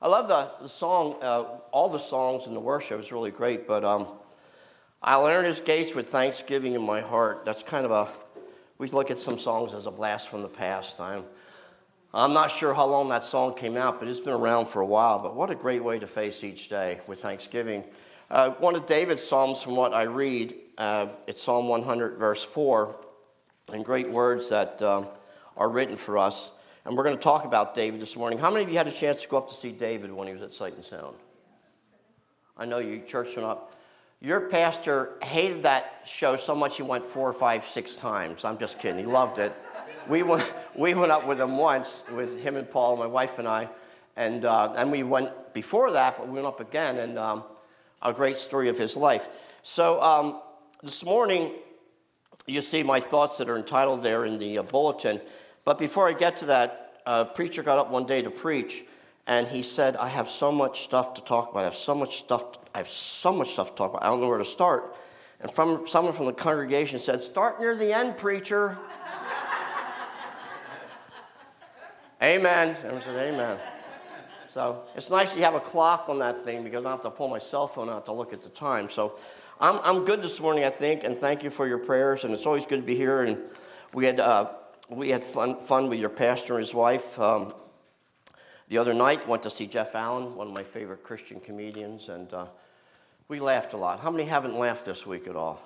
[0.00, 3.66] I love the, the song, uh, all the songs in the worship is really great,
[3.66, 4.06] but um,
[5.02, 7.44] I'll enter his gates with thanksgiving in my heart.
[7.44, 8.08] That's kind of a,
[8.78, 11.00] we look at some songs as a blast from the past.
[11.00, 11.24] I'm,
[12.14, 14.86] I'm not sure how long that song came out, but it's been around for a
[14.86, 15.18] while.
[15.18, 17.82] But what a great way to face each day with thanksgiving.
[18.30, 22.94] Uh, one of David's Psalms, from what I read, uh, it's Psalm 100, verse 4,
[23.72, 25.08] and great words that um,
[25.56, 26.52] are written for us.
[26.84, 28.38] And we're going to talk about David this morning.
[28.38, 30.32] How many of you had a chance to go up to see David when he
[30.32, 31.16] was at Sight and Sound?
[32.56, 33.74] I know you church went up.
[34.20, 38.44] Your pastor hated that show so much he went four, five, six times.
[38.44, 38.98] I'm just kidding.
[38.98, 39.54] He loved it.
[40.08, 43.46] We went, we went up with him once, with him and Paul, my wife and
[43.46, 43.68] I.
[44.16, 47.44] And, uh, and we went before that, but we went up again, and um,
[48.02, 49.28] a great story of his life.
[49.62, 50.40] So um,
[50.82, 51.52] this morning,
[52.46, 55.20] you see my thoughts that are entitled there in the uh, bulletin.
[55.68, 58.86] But before I get to that, a preacher got up one day to preach,
[59.26, 61.60] and he said, I have so much stuff to talk about.
[61.60, 64.02] I have so much stuff I have so much stuff to talk about.
[64.02, 64.96] I don't know where to start.
[65.42, 68.78] And from someone from the congregation said, Start near the end, preacher.
[72.22, 72.74] amen.
[72.78, 73.58] Everyone said, Amen.
[74.48, 77.28] So it's nice you have a clock on that thing because I have to pull
[77.28, 78.88] my cell phone out to look at the time.
[78.88, 79.18] So
[79.60, 82.24] I'm, I'm good this morning, I think, and thank you for your prayers.
[82.24, 83.20] And it's always good to be here.
[83.20, 83.36] And
[83.92, 84.48] we had, uh,
[84.88, 87.18] we had fun, fun with your pastor and his wife.
[87.18, 87.52] Um,
[88.68, 92.32] the other night, went to see Jeff Allen, one of my favorite Christian comedians, and
[92.32, 92.46] uh,
[93.28, 94.00] we laughed a lot.
[94.00, 95.60] How many haven't laughed this week at all?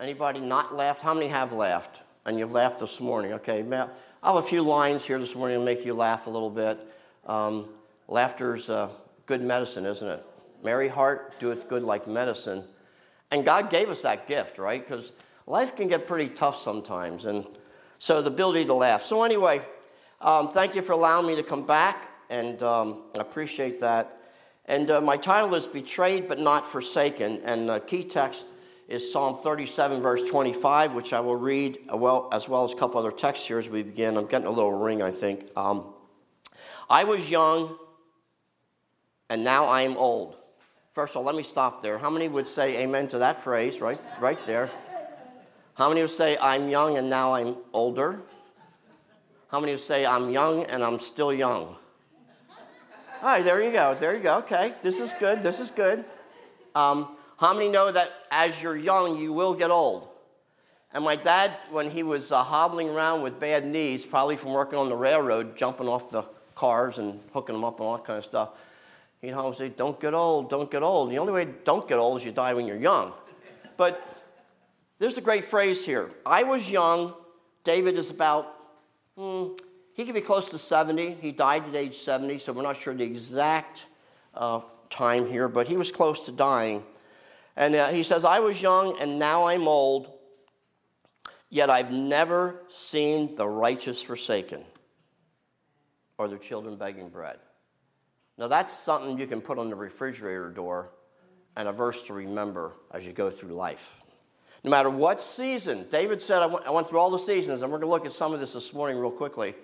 [0.00, 1.02] Anybody not laughed?
[1.02, 2.00] How many have laughed?
[2.24, 3.34] And you've laughed this morning.
[3.34, 3.88] Okay, I
[4.26, 6.80] have a few lines here this morning to make you laugh a little bit.
[7.26, 7.68] Um,
[8.08, 8.88] laughter's uh,
[9.26, 10.24] good medicine, isn't it?
[10.62, 12.64] Merry heart doeth good like medicine.
[13.30, 14.84] And God gave us that gift, right?
[14.84, 15.12] Because
[15.46, 17.26] life can get pretty tough sometimes.
[17.26, 17.46] And
[18.04, 19.02] so the ability to laugh.
[19.02, 19.62] So, anyway,
[20.20, 24.18] um, thank you for allowing me to come back, and um, I appreciate that.
[24.66, 27.40] And uh, my title is Betrayed but Not Forsaken.
[27.46, 28.44] And the key text
[28.88, 32.76] is Psalm 37, verse 25, which I will read uh, well, as well as a
[32.76, 34.18] couple other texts here as we begin.
[34.18, 35.48] I'm getting a little ring, I think.
[35.56, 35.94] Um,
[36.90, 37.74] I was young,
[39.30, 40.42] and now I am old.
[40.92, 41.96] First of all, let me stop there.
[41.96, 44.70] How many would say amen to that phrase right, right there?
[45.74, 48.20] How many would say, I'm young and now I'm older?
[49.48, 51.76] How many would say, I'm young and I'm still young?
[53.22, 53.96] All right, there you go.
[53.98, 54.38] There you go.
[54.38, 55.42] Okay, this is good.
[55.42, 56.04] This is good.
[56.74, 60.08] Um, how many know that as you're young, you will get old?
[60.92, 64.78] And my dad, when he was uh, hobbling around with bad knees, probably from working
[64.78, 66.22] on the railroad, jumping off the
[66.54, 68.50] cars and hooking them up and all that kind of stuff,
[69.20, 71.08] he'd always say, Don't get old, don't get old.
[71.08, 73.12] And the only way don't get old is you die when you're young.
[73.76, 74.13] But
[75.04, 76.10] there's a great phrase here.
[76.24, 77.12] I was young.
[77.62, 78.56] David is about
[79.18, 79.48] hmm,
[79.92, 81.18] he could be close to 70.
[81.20, 83.84] He died at age 70, so we're not sure the exact
[84.32, 86.84] uh, time here, but he was close to dying.
[87.54, 90.10] And uh, he says, I was young and now I'm old,
[91.50, 94.64] yet I've never seen the righteous forsaken
[96.16, 97.36] or their children begging bread.
[98.38, 100.92] Now, that's something you can put on the refrigerator door
[101.58, 104.00] and a verse to remember as you go through life.
[104.64, 107.70] No matter what season, David said, I went, I went through all the seasons, and
[107.70, 109.54] we're going to look at some of this this morning, real quickly.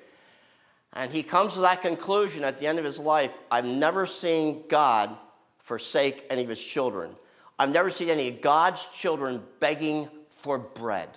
[0.93, 4.65] And he comes to that conclusion at the end of his life I've never seen
[4.69, 5.16] God
[5.59, 7.16] forsake any of his children.
[7.59, 11.09] I've never seen any of God's children begging for bread.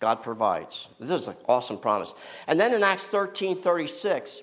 [0.00, 0.88] God provides.
[0.98, 2.14] This is an awesome promise.
[2.48, 4.42] And then in Acts 13 36,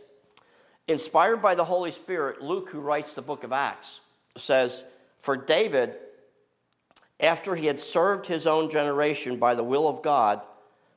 [0.87, 3.99] inspired by the Holy Spirit, Luke, who writes the book of Acts,
[4.37, 4.85] says,
[5.19, 5.95] For David,
[7.19, 10.41] after he had served his own generation by the will of God,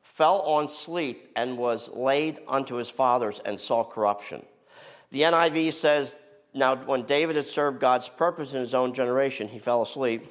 [0.02, 4.44] fell on sleep and was laid unto his fathers and saw corruption.
[5.10, 6.14] The NIV says,
[6.54, 10.26] Now, when David had served God's purpose in his own generation, he fell asleep.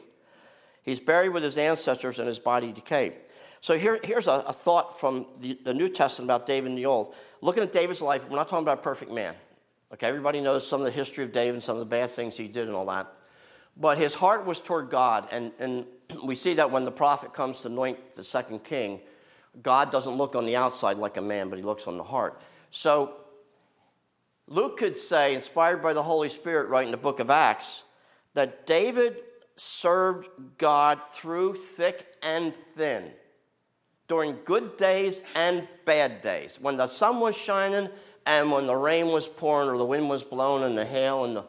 [0.83, 3.13] He's buried with his ancestors and his body decayed.
[3.59, 6.87] So here, here's a, a thought from the, the, New Testament about David in the
[6.87, 7.13] Old.
[7.41, 9.35] Looking at David's life, we're not talking about a perfect man.
[9.93, 12.35] Okay, everybody knows some of the history of David and some of the bad things
[12.35, 13.13] he did and all that.
[13.81, 15.85] But his heart was toward God, and, and
[16.23, 19.01] we see that when the prophet comes to anoint the second king,
[19.61, 22.39] God doesn't look on the outside like a man, but he looks on the heart.
[22.69, 23.15] So
[24.47, 27.83] Luke could say, inspired by the Holy Spirit, right in the book of Acts,
[28.35, 29.17] that David
[29.55, 33.11] served God through thick and thin,
[34.07, 37.89] during good days and bad days, when the sun was shining
[38.25, 41.35] and when the rain was pouring or the wind was blowing and the hail and
[41.35, 41.43] the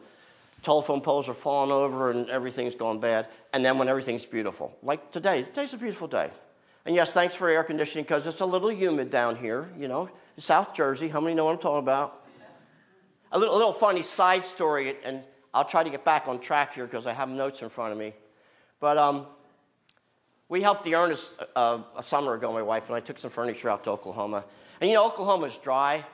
[0.63, 4.75] telephone poles are falling over and everything's gone bad, and then when everything's beautiful.
[4.81, 6.31] Like today, today's a beautiful day.
[6.85, 10.09] And yes, thanks for air conditioning because it's a little humid down here, you know.
[10.37, 12.23] South Jersey, how many know what I'm talking about?
[13.33, 15.21] a little, a little funny side story, and
[15.53, 17.97] I'll try to get back on track here because I have notes in front of
[17.97, 18.13] me.
[18.79, 19.25] But um,
[20.49, 23.69] we helped the Ernest uh, a summer ago, my wife and I took some furniture
[23.69, 24.45] out to Oklahoma.
[24.79, 26.05] And you know, Oklahoma is dry.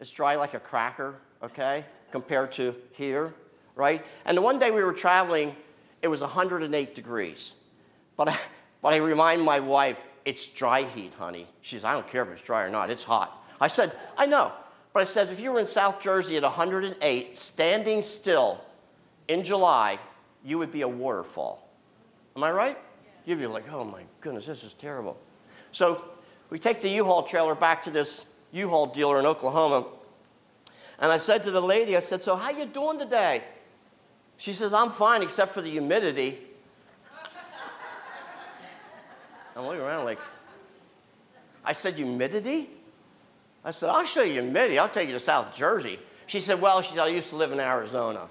[0.00, 3.34] It's dry like a cracker, okay, compared to here,
[3.74, 4.04] right?
[4.24, 5.54] And the one day we were traveling,
[6.02, 7.54] it was 108 degrees.
[8.16, 8.38] But I,
[8.82, 11.46] but I remind my wife, it's dry heat, honey.
[11.60, 13.44] She says, I don't care if it's dry or not, it's hot.
[13.60, 14.52] I said, I know.
[14.92, 18.60] But I said, if you were in South Jersey at 108, standing still
[19.26, 19.98] in July,
[20.44, 21.68] you would be a waterfall.
[22.36, 22.78] Am I right?
[23.24, 25.16] You'd be like, oh my goodness, this is terrible.
[25.72, 26.04] So
[26.50, 29.86] we take the U-Haul trailer back to this U-Haul dealer in Oklahoma.
[30.98, 33.42] And I said to the lady, I said, so how you doing today?
[34.36, 36.38] She says, I'm fine except for the humidity.
[39.56, 40.18] I'm looking around like,
[41.64, 42.68] I said, humidity?
[43.64, 44.78] I said, I'll show you humidity.
[44.78, 45.98] I'll take you to South Jersey.
[46.26, 48.28] She said, well, she said, I used to live in Arizona.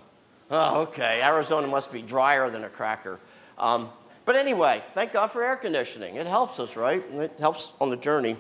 [0.52, 1.22] Oh, okay.
[1.24, 3.20] Arizona must be drier than a cracker.
[3.58, 3.90] Um,
[4.26, 6.16] but anyway, thank God for air conditioning.
[6.16, 7.04] It helps us, right?
[7.14, 8.38] It helps on the journey.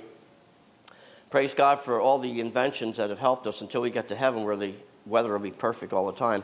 [1.30, 4.44] Praise God for all the inventions that have helped us until we get to heaven
[4.44, 4.74] where the
[5.06, 6.44] weather will be perfect all the time.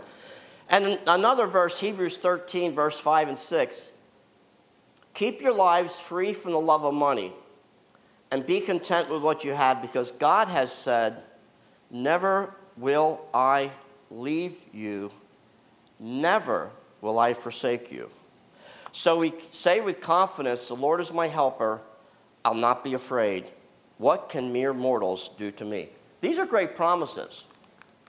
[0.69, 3.92] And another verse, Hebrews 13, verse 5 and 6.
[5.13, 7.33] Keep your lives free from the love of money
[8.31, 11.24] and be content with what you have because God has said,
[11.89, 13.71] Never will I
[14.12, 15.12] leave you,
[16.00, 16.71] never
[17.01, 18.10] will I forsake you.
[18.92, 21.81] So we say with confidence, The Lord is my helper,
[22.45, 23.50] I'll not be afraid.
[23.98, 25.89] What can mere mortals do to me?
[26.21, 27.44] These are great promises.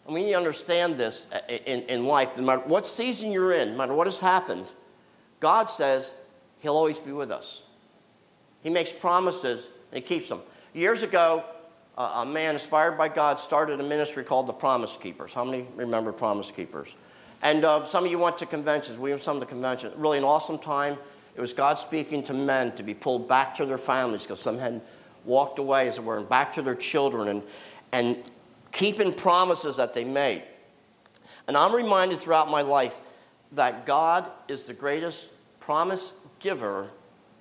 [0.07, 2.37] And we need to understand this in, in life.
[2.37, 4.67] No matter what season you're in, no matter what has happened,
[5.41, 6.15] God says
[6.59, 7.63] He'll always be with us.
[8.63, 10.41] He makes promises and He keeps them.
[10.75, 11.45] Years ago,
[11.97, 15.35] a man inspired by God started a ministry called the Promise Keepers.
[15.35, 16.95] How many remember Promise Keepers?
[17.43, 18.99] And uh, some of you went to conventions.
[18.99, 19.95] We went some of the conventions.
[19.97, 20.99] Really an awesome time.
[21.35, 24.59] It was God speaking to men to be pulled back to their families because some
[24.59, 24.81] had
[25.25, 27.43] walked away, as it were, and back to their children and,
[27.93, 28.23] and
[28.73, 30.43] keeping promises that they made.
[31.47, 33.01] And I'm reminded throughout my life
[33.53, 35.29] that God is the greatest
[35.59, 36.89] promise giver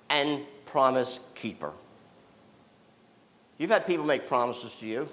[0.08, 1.72] and promise keeper.
[3.58, 5.08] You've had people make promises to you,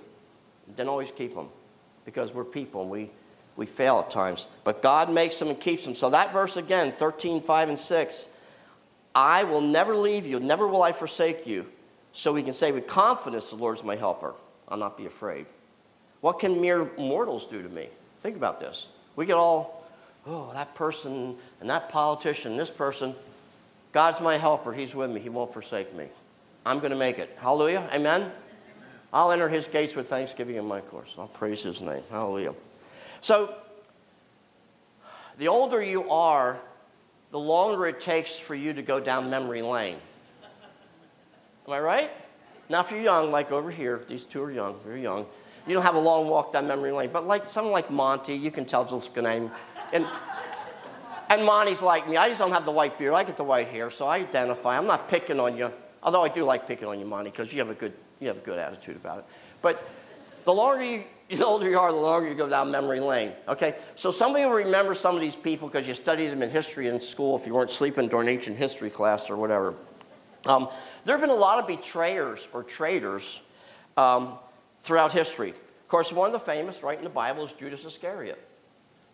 [0.75, 1.49] don't always keep them
[2.05, 3.09] because we're people and we
[3.57, 4.47] we fail at times.
[4.63, 5.95] But God makes them and keeps them.
[5.95, 8.29] So that verse again, 13, 5, and 6,
[9.13, 11.65] I will never leave you, never will I forsake you.
[12.13, 14.33] So we can say with confidence, the Lord is my helper.
[14.69, 15.47] I'll not be afraid.
[16.21, 17.89] What can mere mortals do to me?
[18.21, 18.87] Think about this.
[19.15, 19.85] We get all,
[20.25, 23.15] oh, that person and that politician, this person.
[23.91, 24.73] God's my helper.
[24.73, 25.19] He's with me.
[25.19, 26.07] He won't forsake me.
[26.65, 27.35] I'm going to make it.
[27.39, 27.89] Hallelujah.
[27.93, 28.31] Amen.
[29.13, 31.15] I'll enter his gates with thanksgiving in my course.
[31.17, 32.03] I'll praise his name.
[32.09, 32.53] Hallelujah.
[33.21, 33.55] So,
[35.37, 36.59] the older you are,
[37.31, 39.97] the longer it takes for you to go down memory lane.
[41.67, 42.11] Am I right?
[42.69, 45.25] Now, if you're young, like over here, these two are young, very young,
[45.67, 47.09] you don't have a long walk down memory lane.
[47.11, 49.51] But like someone like Monty, you can tell just a name.
[49.91, 50.05] And,
[51.29, 52.17] and Monty's like me.
[52.17, 53.13] I just don't have the white beard.
[53.13, 54.77] I get the white hair, so I identify.
[54.77, 55.71] I'm not picking on you,
[56.01, 58.37] although I do like picking on you, Monty, because you have a good you have
[58.37, 59.25] a good attitude about it.
[59.61, 59.87] But
[60.45, 63.33] the longer you, the older you are, the longer you go down memory lane.
[63.47, 63.75] Okay?
[63.95, 66.99] So somebody will remember some of these people because you studied them in history in
[67.01, 69.75] school if you weren't sleeping during ancient history class or whatever.
[70.45, 70.69] Um,
[71.03, 73.41] there have been a lot of betrayers or traitors
[73.97, 74.37] um,
[74.87, 75.49] throughout history.
[75.49, 78.41] Of course, one of the famous, right in the Bible, is Judas Iscariot,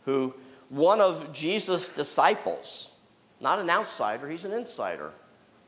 [0.05, 0.33] who,
[0.69, 2.91] one of Jesus' disciples,
[3.41, 5.11] not an outsider, he's an insider,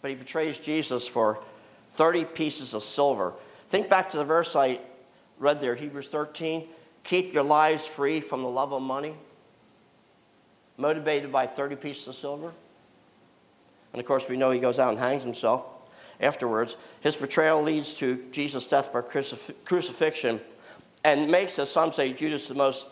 [0.01, 1.39] but he betrays Jesus for
[1.91, 3.33] 30 pieces of silver.
[3.67, 4.79] Think back to the verse I
[5.39, 6.67] read there, Hebrews 13.
[7.03, 9.15] Keep your lives free from the love of money,
[10.77, 12.53] motivated by 30 pieces of silver.
[13.93, 15.65] And of course, we know he goes out and hangs himself
[16.19, 16.77] afterwards.
[17.01, 20.41] His betrayal leads to Jesus' death by crucif- crucifixion
[21.03, 22.87] and makes, as some say, Judas the most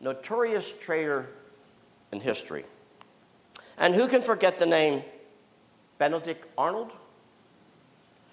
[0.00, 1.28] notorious traitor
[2.12, 2.64] in history.
[3.78, 5.02] And who can forget the name
[5.98, 6.92] Benedict Arnold?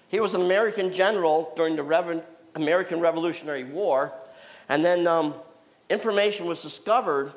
[0.08, 2.22] He was an American general during the
[2.54, 4.12] American Revolutionary War.
[4.68, 5.34] And then um,
[5.88, 7.32] information was discovered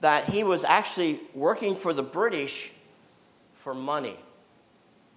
[0.00, 2.72] that he was actually working for the British
[3.54, 4.16] for money.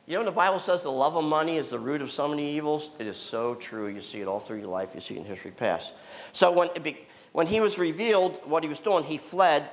[0.06, 2.56] You know, the Bible says the love of money is the root of so many
[2.56, 2.90] evils.
[3.00, 3.88] It is so true.
[3.88, 5.94] You see it all through your life, you see it in history past.
[6.34, 6.98] So when, be,
[7.32, 9.70] when he was revealed what he was doing, he fled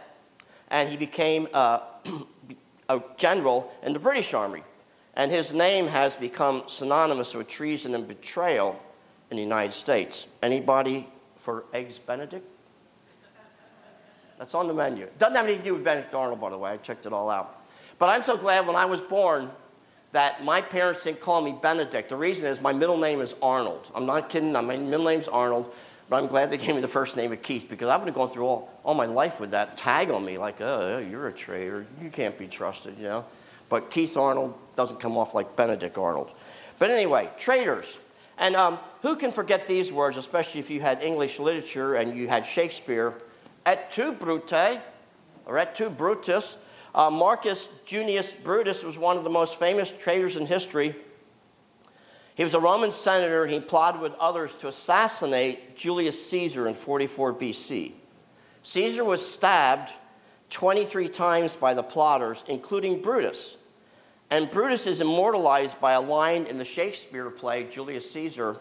[0.68, 1.80] and he became uh,
[2.88, 4.62] a general in the British Army.
[5.14, 8.80] And his name has become synonymous with treason and betrayal
[9.30, 10.28] in the United States.
[10.42, 12.46] Anybody for Eggs Benedict?
[14.38, 15.08] That's on the menu.
[15.18, 16.70] Doesn't have anything to do with Benedict Arnold, by the way.
[16.70, 17.66] I checked it all out.
[17.98, 19.50] But I'm so glad when I was born
[20.12, 22.08] that my parents didn't call me Benedict.
[22.08, 23.90] The reason is my middle name is Arnold.
[23.94, 24.52] I'm not kidding.
[24.52, 25.72] My middle name's Arnold.
[26.08, 28.16] But I'm glad they gave me the first name of Keith because I would have
[28.16, 31.32] gone through all, all my life with that tag on me, like, oh, you're a
[31.32, 31.86] traitor.
[32.02, 33.24] You can't be trusted, you know.
[33.68, 36.32] But Keith Arnold doesn't come off like Benedict Arnold.
[36.80, 38.00] But anyway, traitors.
[38.38, 42.26] And um, who can forget these words, especially if you had English literature and you
[42.26, 43.14] had Shakespeare?
[43.64, 44.80] Et tu, Brute,
[45.46, 46.56] or et tu, Brutus.
[46.94, 50.94] Uh, Marcus Junius Brutus was one of the most famous traitors in history.
[52.34, 56.74] He was a Roman senator and he plotted with others to assassinate Julius Caesar in
[56.74, 57.92] 44 BC.
[58.62, 59.90] Caesar was stabbed
[60.50, 63.56] 23 times by the plotters, including Brutus.
[64.30, 68.56] And Brutus is immortalized by a line in the Shakespeare play, Julius Caesar,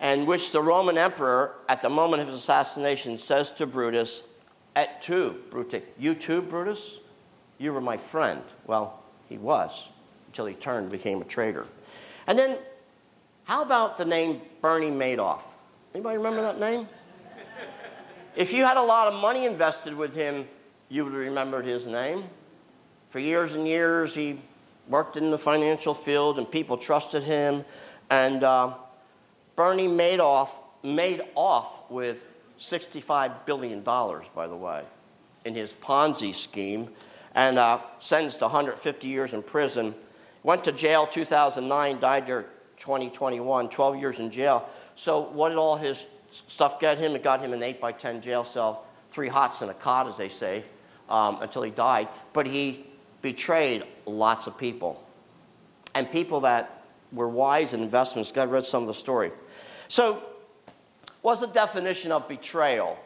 [0.00, 4.24] in which the Roman emperor, at the moment of his assassination, says to Brutus,
[4.74, 6.98] Et tu, Brutus, you too, Brutus?
[7.58, 8.42] You were my friend.
[8.66, 9.88] Well, he was,
[10.26, 11.66] until he turned and became a traitor.
[12.26, 12.58] And then
[13.44, 15.42] how about the name Bernie Madoff?
[15.94, 16.88] Anybody remember that name?
[18.34, 20.48] If you had a lot of money invested with him,
[20.88, 22.24] you would have remembered his name.
[23.10, 24.40] For years and years, he
[24.88, 27.64] worked in the financial field and people trusted him.
[28.08, 28.74] And uh,
[29.54, 30.50] Bernie Madoff
[30.82, 32.24] made off with
[32.58, 34.82] $65 billion, by the way,
[35.44, 36.88] in his Ponzi scheme
[37.34, 39.94] and uh, sentenced to 150 years in prison.
[40.42, 42.46] Went to jail 2009, died there
[42.76, 44.68] 2021, 12 years in jail.
[44.94, 47.14] So, what did all his stuff get him?
[47.14, 50.16] It got him an 8 by 10 jail cell, three hots and a cot, as
[50.16, 50.64] they say,
[51.08, 52.08] um, until he died.
[52.32, 52.86] But he
[53.22, 55.02] betrayed lots of people
[55.94, 58.32] and people that were wise in investments.
[58.32, 59.30] God read some of the story.
[59.88, 60.22] So,
[61.20, 62.98] what's the definition of betrayal?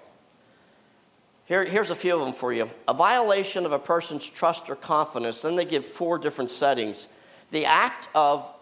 [1.47, 2.69] Here, here's a few of them for you.
[2.89, 5.43] A violation of a person's trust or confidence.
[5.43, 7.09] Then they give four different settings.
[7.53, 8.53] The act of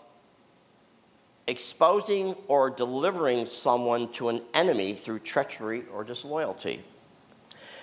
[1.46, 6.82] exposing or delivering someone to an enemy through treachery or disloyalty.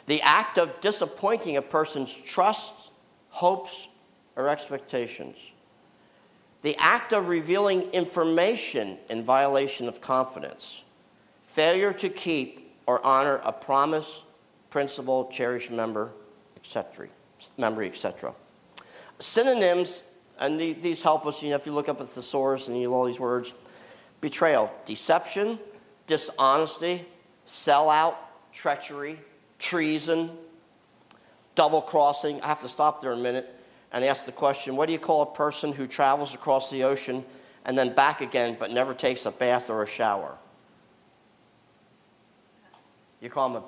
[0.06, 2.92] The act of disappointing a person's trust,
[3.30, 3.88] hopes,
[4.36, 5.52] or expectations.
[6.62, 10.84] The act of revealing information in violation of confidence.
[11.44, 14.24] Failure to keep or honor a promise,
[14.72, 16.10] principle, cherished member,
[16.56, 17.08] etc.
[17.58, 18.34] Memory, etc.
[19.20, 20.02] Synonyms
[20.40, 22.96] and these help us, you know, if you look up at thesaurus and you know
[22.96, 23.54] all these words
[24.22, 25.60] betrayal, deception,
[26.08, 27.06] dishonesty,
[27.46, 28.16] sellout,
[28.52, 29.20] treachery,
[29.60, 30.32] treason,
[31.56, 32.42] double crossing.
[32.42, 33.54] I have to stop there a minute
[33.92, 37.24] and ask the question what do you call a person who travels across the ocean
[37.66, 40.38] and then back again but never takes a bath or a shower?
[43.20, 43.64] You call him a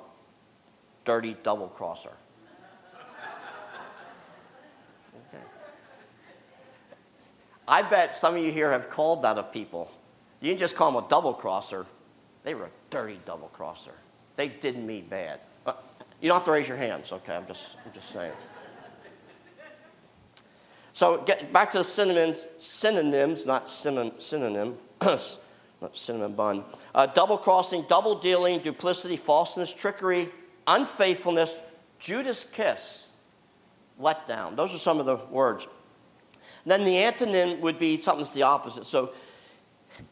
[1.04, 2.12] dirty double crosser.
[5.28, 5.42] Okay.
[7.68, 9.90] I bet some of you here have called that of people.
[10.40, 11.86] You didn't just call them a double crosser,
[12.42, 13.94] they were a dirty double crosser.
[14.36, 15.40] They did me bad.
[15.64, 15.72] Uh,
[16.20, 17.34] you don't have to raise your hands, okay?
[17.34, 18.32] I'm just, I'm just saying.
[20.92, 26.64] So get back to the synonyms, synonyms not synonym, synonym not cinnamon bun.
[26.94, 30.28] Uh, double crossing, double dealing, duplicity, falseness, trickery,
[30.66, 31.58] unfaithfulness,
[31.98, 33.06] Judas kiss,
[34.00, 34.56] letdown.
[34.56, 35.68] Those are some of the words.
[36.66, 38.86] Then the antonym would be something that's the opposite.
[38.86, 39.12] So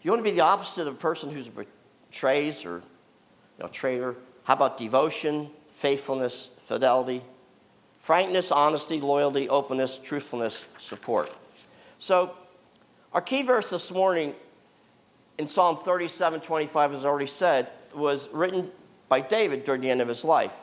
[0.02, 1.50] you want to be the opposite of a person who's a
[2.10, 2.82] betrays or you
[3.60, 4.16] know, traitor.
[4.44, 7.22] How about devotion, faithfulness, fidelity,
[8.00, 11.34] frankness, honesty, loyalty, openness, truthfulness, support?
[11.98, 12.34] So
[13.12, 14.34] our key verse this morning
[15.38, 18.70] in Psalm 37 25, as I already said, was written
[19.12, 20.56] by David during the end of his life.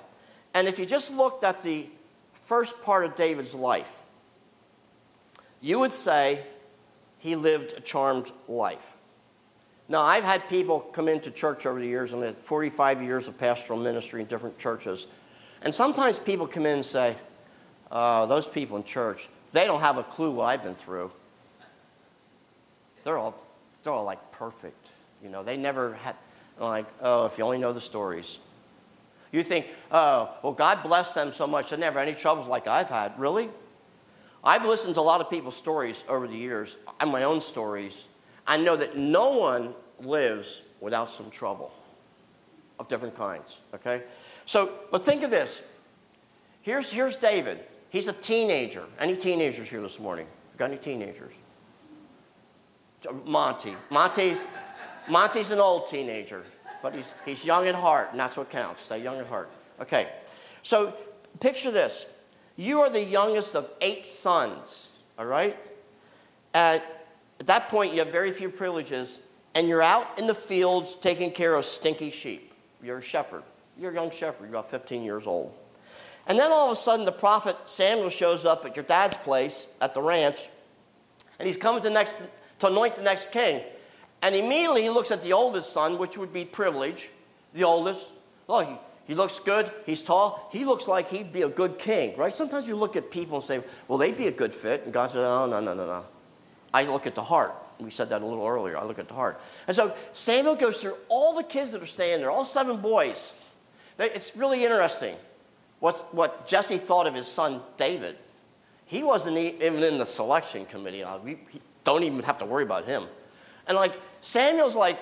[0.56, 1.86] And if you just looked at the
[2.34, 4.01] first part of David's life,
[5.62, 6.44] you would say
[7.20, 8.98] he lived a charmed life.
[9.88, 13.27] Now, I've had people come into church over the years, and I had 45 years
[13.27, 15.06] of pastoral ministry in different churches.
[15.62, 17.18] And sometimes people come in and say,
[17.91, 21.12] uh, Those people in church, they don't have a clue what I've been through.
[23.03, 23.39] They're all,
[23.84, 24.88] they're all like perfect.
[25.22, 26.15] You know, they never had,
[26.60, 28.39] like, oh, if you only know the stories.
[29.32, 32.68] You think, oh, well, God bless them so much, they never had any troubles like
[32.68, 33.18] I've had.
[33.20, 33.50] Really?
[34.44, 38.08] I've listened to a lot of people's stories over the years, and my own stories.
[38.48, 41.72] I know that no one lives without some trouble
[42.80, 44.04] of different kinds, okay?
[44.46, 45.62] So, but think of this.
[46.62, 47.60] Here's, here's David.
[47.89, 48.86] He's a teenager.
[48.98, 50.28] Any teenagers here this morning?
[50.58, 51.34] Got any teenagers?
[53.25, 53.75] Monty.
[53.89, 54.46] Monty's,
[55.10, 56.44] Monty's an old teenager,
[56.82, 58.84] but he's, he's young at heart, and that's what counts.
[58.84, 59.50] Stay young at heart.
[59.82, 60.10] Okay.
[60.62, 60.94] So
[61.39, 62.06] picture this
[62.56, 65.58] you are the youngest of eight sons, all right?
[66.54, 66.84] At,
[67.39, 69.20] at that point, you have very few privileges,
[69.56, 72.51] and you're out in the fields taking care of stinky sheep.
[72.84, 73.44] You're a shepherd.
[73.78, 75.54] You're a young shepherd, you're about 15 years old.
[76.28, 79.68] And then all of a sudden, the prophet Samuel shows up at your dad's place
[79.80, 80.50] at the ranch,
[81.39, 82.22] and he's coming to, next,
[82.60, 83.63] to anoint the next king.
[84.22, 87.10] And immediately he looks at the oldest son, which would be privilege,
[87.54, 88.10] the oldest.
[88.48, 92.18] Oh, he, he looks good, he's tall, he looks like he'd be a good king,
[92.18, 92.34] right?
[92.34, 94.84] Sometimes you look at people and say, well, they'd be a good fit.
[94.84, 96.06] And God says, oh, no, no, no, no.
[96.74, 97.56] I look at the heart.
[97.80, 98.78] We said that a little earlier.
[98.78, 99.40] I look at the heart.
[99.68, 103.34] And so Samuel goes through all the kids that are staying there, all seven boys.
[103.98, 105.16] It's really interesting
[105.80, 108.18] what's, what Jesse thought of his son David.
[108.86, 111.04] He wasn't even in the selection committee.
[111.04, 111.40] Uh, we
[111.84, 113.04] don't even have to worry about him.
[113.70, 115.00] And like Samuel's like,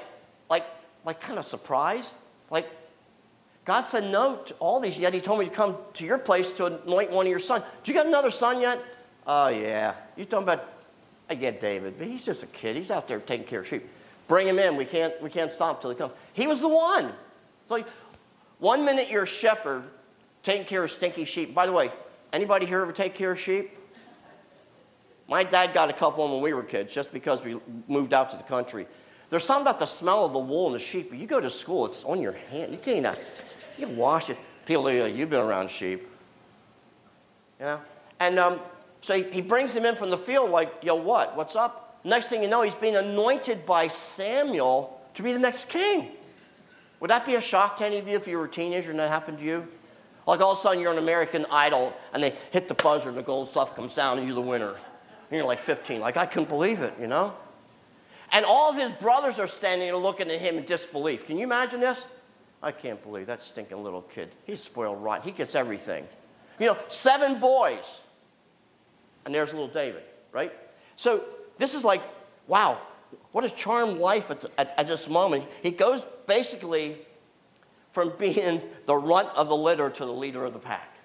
[0.50, 0.66] like,
[1.04, 2.16] like kind of surprised.
[2.52, 2.70] Like,
[3.66, 6.54] God said no to all these, yet He told me to come to your place
[6.54, 7.64] to anoint one of your sons.
[7.84, 8.84] Do you got another son yet?
[9.26, 9.96] Oh, yeah.
[10.16, 10.66] You're talking about,
[11.30, 12.76] I get David, but he's just a kid.
[12.76, 13.86] He's out there taking care of sheep.
[14.28, 14.78] Bring him in.
[14.78, 16.14] We can't, we can't stop till he comes.
[16.34, 17.06] He was the one.
[17.08, 17.88] It's like,
[18.60, 19.84] one minute you're a shepherd
[20.44, 21.54] taking care of stinky sheep.
[21.54, 21.92] By the way,
[22.32, 23.77] anybody here ever take care of sheep?
[25.28, 28.14] My dad got a couple of them when we were kids, just because we moved
[28.14, 28.88] out to the country.
[29.30, 31.14] There's something about the smell of the wool and the sheep.
[31.14, 32.72] You go to school, it's on your hand.
[32.72, 33.06] You can't,
[33.78, 34.38] you wash it.
[34.66, 36.08] People, are like, you've been around sheep.
[37.60, 37.82] You know?
[38.20, 38.60] And um,
[39.02, 41.36] so he, he brings him in from the field, like, yo, what?
[41.36, 42.00] What's up?
[42.04, 46.12] Next thing you know, he's being anointed by Samuel to be the next king.
[47.00, 49.00] Would that be a shock to any of you if you were a teenager and
[49.00, 49.68] that happened to you?
[50.26, 53.18] Like all of a sudden you're an American Idol and they hit the buzzer and
[53.18, 54.76] the gold stuff comes down and you're the winner.
[55.30, 56.00] And you're like 15.
[56.00, 57.36] Like, I couldn't believe it, you know?
[58.32, 61.26] And all of his brothers are standing and looking at him in disbelief.
[61.26, 62.06] Can you imagine this?
[62.62, 64.30] I can't believe that stinking little kid.
[64.46, 65.24] He's spoiled rotten.
[65.24, 66.08] He gets everything.
[66.60, 68.02] You know, seven boys.
[69.26, 70.52] And there's little David, right?
[70.96, 71.24] So
[71.58, 72.02] this is like,
[72.48, 72.80] wow,
[73.32, 75.46] what a charmed life at, the, at, at this moment.
[75.62, 76.98] He goes basically
[77.92, 80.97] from being the runt of the litter to the leader of the pack.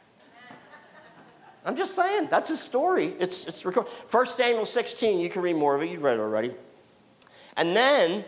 [1.64, 3.14] I'm just saying, that's his story.
[3.20, 3.92] It's, it's recorded.
[4.10, 6.52] 1 Samuel 16, you can read more of it, You've read it already.
[7.56, 8.24] And then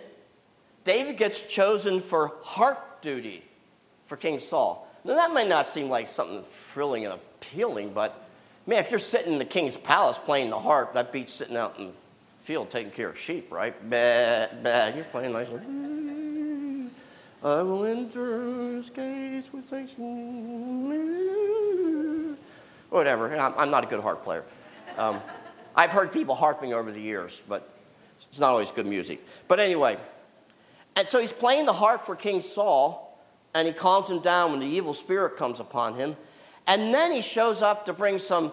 [0.84, 3.42] David gets chosen for harp duty
[4.06, 4.88] for King Saul.
[5.04, 8.28] Now, that might not seem like something thrilling and appealing, but
[8.66, 11.78] man, if you're sitting in the king's palace playing the harp, that beats sitting out
[11.78, 11.92] in the
[12.44, 13.74] field taking care of sheep, right?
[13.90, 15.60] Bah, bah, you're playing nicely.
[17.42, 21.93] I will enter his gates with thanksgiving.
[22.94, 23.36] Whatever.
[23.36, 24.44] I'm, I'm not a good harp player.
[24.96, 25.20] Um,
[25.74, 27.68] I've heard people harping over the years, but
[28.28, 29.26] it's not always good music.
[29.48, 29.96] But anyway,
[30.94, 33.20] and so he's playing the harp for King Saul,
[33.52, 36.16] and he calms him down when the evil spirit comes upon him.
[36.68, 38.52] And then he shows up to bring some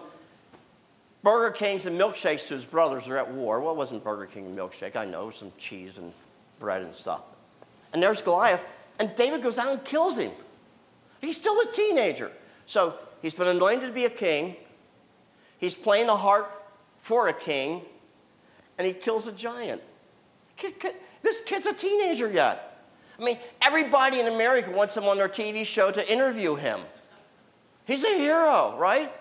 [1.22, 3.06] Burger Kings and milkshakes to his brothers.
[3.06, 3.60] who are at war.
[3.60, 4.96] Well, it wasn't Burger King and milkshake.
[4.96, 6.12] I know, some cheese and
[6.58, 7.20] bread and stuff.
[7.92, 8.66] And there's Goliath,
[8.98, 10.32] and David goes out and kills him.
[11.20, 12.32] He's still a teenager.
[12.66, 14.56] So he's been anointed to be a king.
[15.58, 16.62] He's playing the harp
[16.98, 17.82] for a king
[18.78, 19.80] and he kills a giant.
[20.56, 22.84] Kid, kid, this kid's a teenager yet.
[23.18, 26.80] I mean, everybody in America wants him on their TV show to interview him.
[27.84, 29.12] He's a hero, right?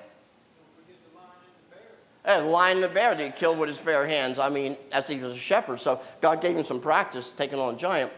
[2.23, 4.39] And lion the bear that he killed with his bare hands.
[4.39, 5.79] I mean, as he was a shepherd.
[5.79, 8.11] So God gave him some practice taking on a giant.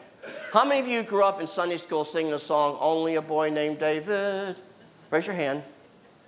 [0.52, 3.50] How many of you grew up in Sunday school singing the song, Only a Boy
[3.50, 4.58] Named David?
[5.10, 5.64] Raise your hand.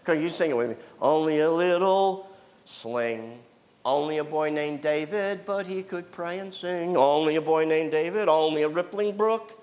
[0.06, 0.76] Can you sing it with me?
[1.02, 2.30] Only a little
[2.64, 3.40] sling
[3.86, 6.98] only a boy named David, but he could pray and sing.
[6.98, 9.62] Only a boy named David, only a rippling brook.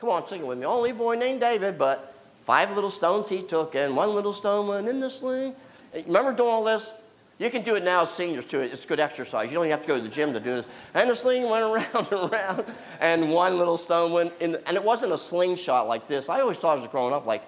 [0.00, 0.66] Come on, sing it with me.
[0.66, 2.12] Only a boy named David, but
[2.44, 5.54] five little stones he took, and one little stone went in the sling.
[5.94, 6.92] Remember doing all this?
[7.38, 8.60] You can do it now as seniors too.
[8.60, 9.48] It's good exercise.
[9.48, 10.66] You don't even have to go to the gym to do this.
[10.94, 11.64] And the sling went
[11.94, 12.64] around and around,
[13.00, 14.56] and one little stone went in.
[14.66, 16.28] And it wasn't a slingshot like this.
[16.28, 17.44] I always thought as growing up, like,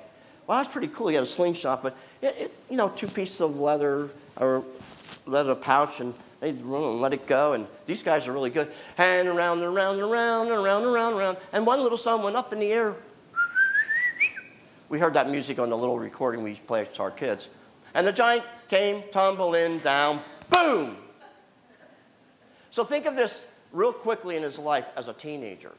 [0.47, 1.11] well, that's pretty cool.
[1.11, 4.09] You had a slingshot, but it, it, you know, two pieces of leather
[4.39, 4.65] or
[5.27, 7.53] leather pouch and they'd let it go.
[7.53, 8.73] And these guys are really good.
[8.97, 11.37] And around and around and around and around and around and around.
[11.53, 12.95] And one little stone went up in the air.
[14.89, 17.49] We heard that music on the little recording we played to our kids.
[17.95, 20.21] And the giant came tumbling down.
[20.51, 20.97] Boom!
[22.71, 25.73] So think of this real quickly in his life as a teenager.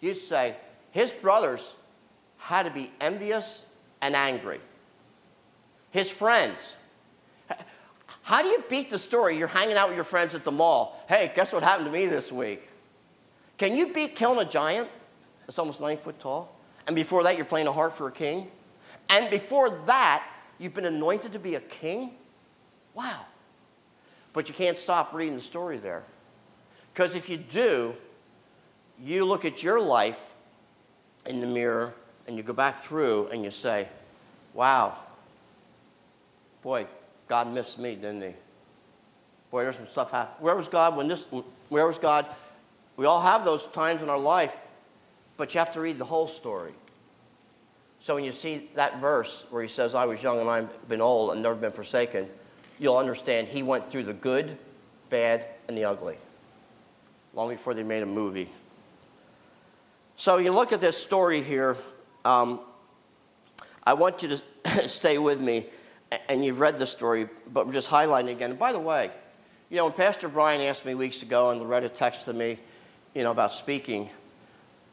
[0.00, 0.56] You'd say
[0.92, 1.74] his brothers
[2.38, 3.66] had to be envious
[4.02, 4.60] and angry.
[5.90, 6.74] His friends
[8.30, 9.36] how do you beat the story?
[9.36, 11.04] You're hanging out with your friends at the mall.
[11.08, 12.68] Hey, guess what happened to me this week?
[13.58, 14.88] Can you beat killing a giant
[15.46, 16.54] that's almost nine foot tall?
[16.86, 18.48] And before that, you're playing a harp for a king?
[19.08, 20.24] And before that,
[20.60, 22.12] you've been anointed to be a king?
[22.94, 23.22] Wow.
[24.32, 26.04] But you can't stop reading the story there.
[26.94, 27.96] Because if you do,
[29.02, 30.34] you look at your life
[31.26, 31.94] in the mirror
[32.28, 33.88] and you go back through and you say,
[34.54, 34.96] wow,
[36.62, 36.86] boy,
[37.28, 38.34] God missed me, didn't he?
[39.50, 40.42] Boy, there's some stuff happening.
[40.42, 41.26] Where was God when this,
[41.68, 42.26] where was God?
[42.96, 44.54] We all have those times in our life,
[45.36, 46.72] but you have to read the whole story.
[48.00, 51.00] So when you see that verse where he says, I was young and I've been
[51.00, 52.28] old and never been forsaken,
[52.78, 54.56] you'll understand he went through the good,
[55.10, 56.16] bad, and the ugly
[57.34, 58.48] long before they made a movie.
[60.16, 61.76] So you look at this story here.
[62.24, 62.60] Um,
[63.84, 64.28] I want you
[64.64, 65.66] to stay with me,
[66.28, 68.50] and you've read the story, but we're just highlighting again.
[68.50, 69.10] And by the way,
[69.68, 72.58] you know, when Pastor Brian asked me weeks ago and read a text to me,
[73.14, 74.10] you know, about speaking,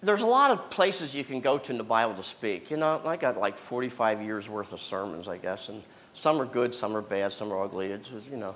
[0.01, 2.69] there's a lot of places you can go to in the Bible to speak.
[2.69, 5.81] You know, I got like 45 years worth of sermons, I guess, and
[6.13, 7.87] some are good, some are bad, some are ugly.
[7.87, 8.55] It's just, you know.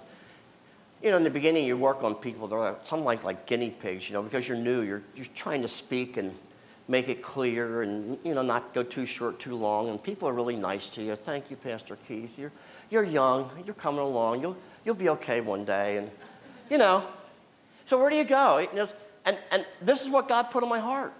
[1.01, 2.47] You know, in the beginning, you work on people.
[2.47, 4.07] They're like, some like like guinea pigs.
[4.07, 6.35] You know, because you're new, you're you're trying to speak and
[6.87, 9.89] make it clear, and you know, not go too short, too long.
[9.89, 11.15] And people are really nice to you.
[11.15, 12.37] Thank you, Pastor Keith.
[12.37, 12.51] You're
[12.89, 13.49] you're young.
[13.65, 14.41] You're coming along.
[14.41, 15.97] You'll you'll be okay one day.
[15.97, 16.11] And
[16.69, 17.03] you know,
[17.85, 18.67] so where do you go?
[19.25, 21.13] And and this is what God put on my heart.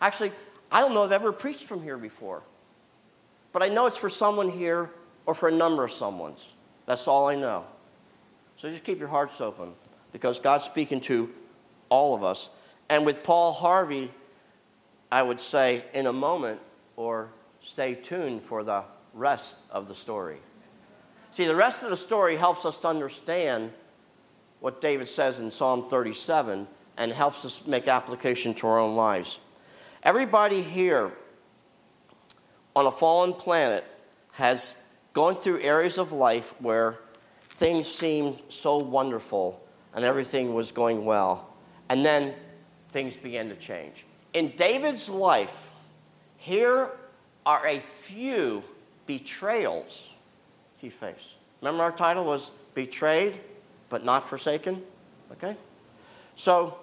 [0.00, 0.32] Actually,
[0.70, 2.42] I don't know if I've ever preached from here before,
[3.52, 4.90] but I know it's for someone here
[5.26, 6.52] or for a number of someone's
[6.86, 7.64] That's all I know.
[8.56, 9.72] So just keep your hearts open
[10.12, 11.30] because God's speaking to
[11.90, 12.50] all of us.
[12.88, 14.10] And with Paul Harvey,
[15.10, 16.60] I would say in a moment
[16.96, 17.30] or
[17.62, 20.38] stay tuned for the rest of the story.
[21.30, 23.72] See, the rest of the story helps us to understand
[24.60, 26.66] what David says in Psalm 37
[26.96, 29.38] and helps us make application to our own lives.
[30.02, 31.12] Everybody here
[32.74, 33.84] on a fallen planet
[34.32, 34.76] has
[35.12, 36.98] gone through areas of life where
[37.48, 39.60] things seemed so wonderful
[39.94, 41.54] and everything was going well.
[41.88, 42.34] And then
[42.90, 44.06] things began to change.
[44.34, 45.70] In David's life,
[46.36, 46.90] here
[47.46, 48.62] are a few
[49.06, 50.14] betrayals
[50.76, 51.34] he faced.
[51.60, 53.40] Remember, our title was Betrayed
[53.88, 54.82] but Not Forsaken?
[55.32, 55.56] Okay?
[56.36, 56.78] So,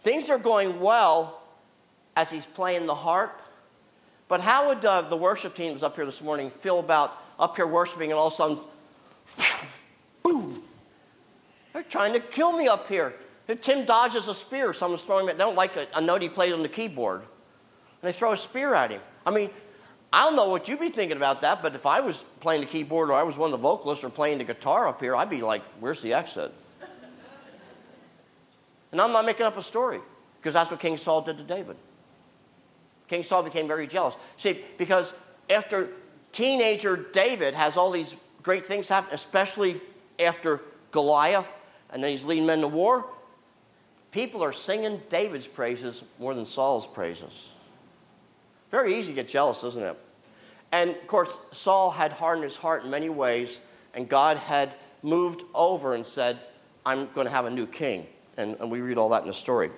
[0.00, 1.42] things are going well
[2.16, 3.40] as he's playing the harp.
[4.28, 7.66] But how would uh, the worship teams up here this morning feel about up here
[7.66, 8.58] worshiping and all of a sudden,
[10.22, 10.62] boom,
[11.72, 13.14] they're trying to kill me up here.
[13.60, 14.72] Tim dodges a spear.
[14.72, 15.36] Someone's throwing him.
[15.36, 17.20] They don't like a, a note he played on the keyboard.
[17.20, 19.00] And they throw a spear at him.
[19.26, 19.50] I mean,
[20.12, 22.66] I don't know what you'd be thinking about that, but if I was playing the
[22.66, 25.30] keyboard or I was one of the vocalists or playing the guitar up here, I'd
[25.30, 26.52] be like, where's the exit?
[28.92, 30.00] and I'm not making up a story
[30.38, 31.76] because that's what King Saul did to David.
[33.08, 34.14] King Saul became very jealous.
[34.36, 35.14] See, because
[35.48, 35.90] after
[36.32, 39.80] teenager David has all these great things happen, especially
[40.18, 41.54] after Goliath,
[41.90, 43.06] and then he's leading men to war,
[44.12, 47.50] people are singing David's praises more than Saul's praises.
[48.70, 49.98] Very easy to get jealous, isn't it?
[50.70, 53.60] And of course, Saul had hardened his heart in many ways,
[53.94, 56.38] and God had moved over and said,
[56.86, 58.06] I'm going to have a new king.
[58.36, 59.70] And, and we read all that in the story.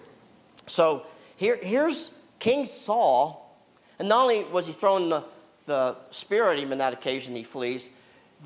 [0.66, 3.59] So here, here's King Saul,
[3.99, 5.25] and not only was he thrown the,
[5.66, 7.90] the spear at him on that occasion, he flees,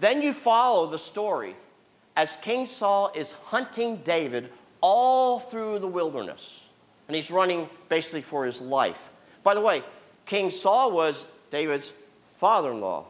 [0.00, 1.56] then you follow the story
[2.16, 6.64] as King Saul is hunting David all through the wilderness.
[7.06, 9.08] And he's running basically for his life.
[9.42, 9.82] By the way,
[10.26, 11.92] King Saul was David's
[12.36, 13.06] father in law.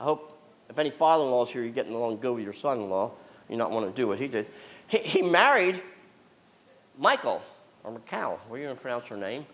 [0.00, 0.38] I hope
[0.68, 3.12] if any father in laws here, you're getting along good with your son in law.
[3.48, 4.46] You're not want to do what he did.
[4.86, 5.82] He, he married
[6.98, 7.42] Michael,
[7.84, 9.46] or Michal, are you going to pronounce her name?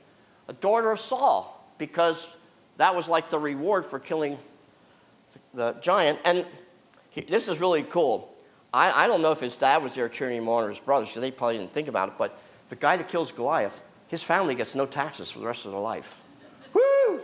[0.48, 2.28] a daughter of Saul, because
[2.76, 4.38] that was like the reward for killing
[5.54, 6.18] the giant.
[6.24, 6.46] And
[7.10, 8.31] he, this is really cool.
[8.72, 11.10] I, I, don't know if his dad was there cheering him on or his brothers,
[11.10, 14.54] because they probably didn't think about it, but the guy that kills Goliath, his family
[14.54, 16.16] gets no taxes for the rest of their life.
[16.72, 17.20] Woo!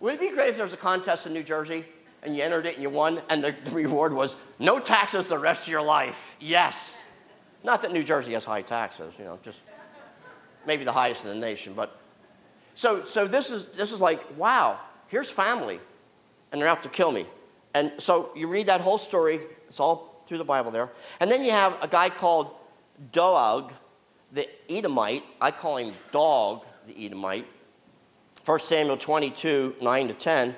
[0.00, 1.84] Would it be great if there was a contest in New Jersey
[2.22, 5.38] and you entered it and you won, and the, the reward was no taxes the
[5.38, 6.36] rest of your life?
[6.38, 7.02] Yes.
[7.64, 9.60] Not that New Jersey has high taxes, you know, just
[10.66, 11.98] maybe the highest in the nation, but
[12.74, 15.80] so, so this, is, this is like, wow, here's family,
[16.50, 17.26] and they're out to kill me.
[17.74, 20.90] And so you read that whole story, it's all through the Bible there.
[21.20, 22.54] And then you have a guy called
[23.12, 23.72] Doeg,
[24.32, 25.24] the Edomite.
[25.40, 27.46] I call him Dog, the Edomite.
[28.44, 30.56] 1 Samuel 22, 9 to 10.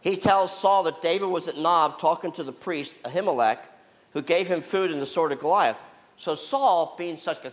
[0.00, 3.58] He tells Saul that David was at Nob talking to the priest, Ahimelech,
[4.12, 5.80] who gave him food in the sword of Goliath.
[6.16, 7.52] So Saul, being such a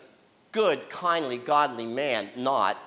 [0.51, 2.77] good, kindly, godly man, not,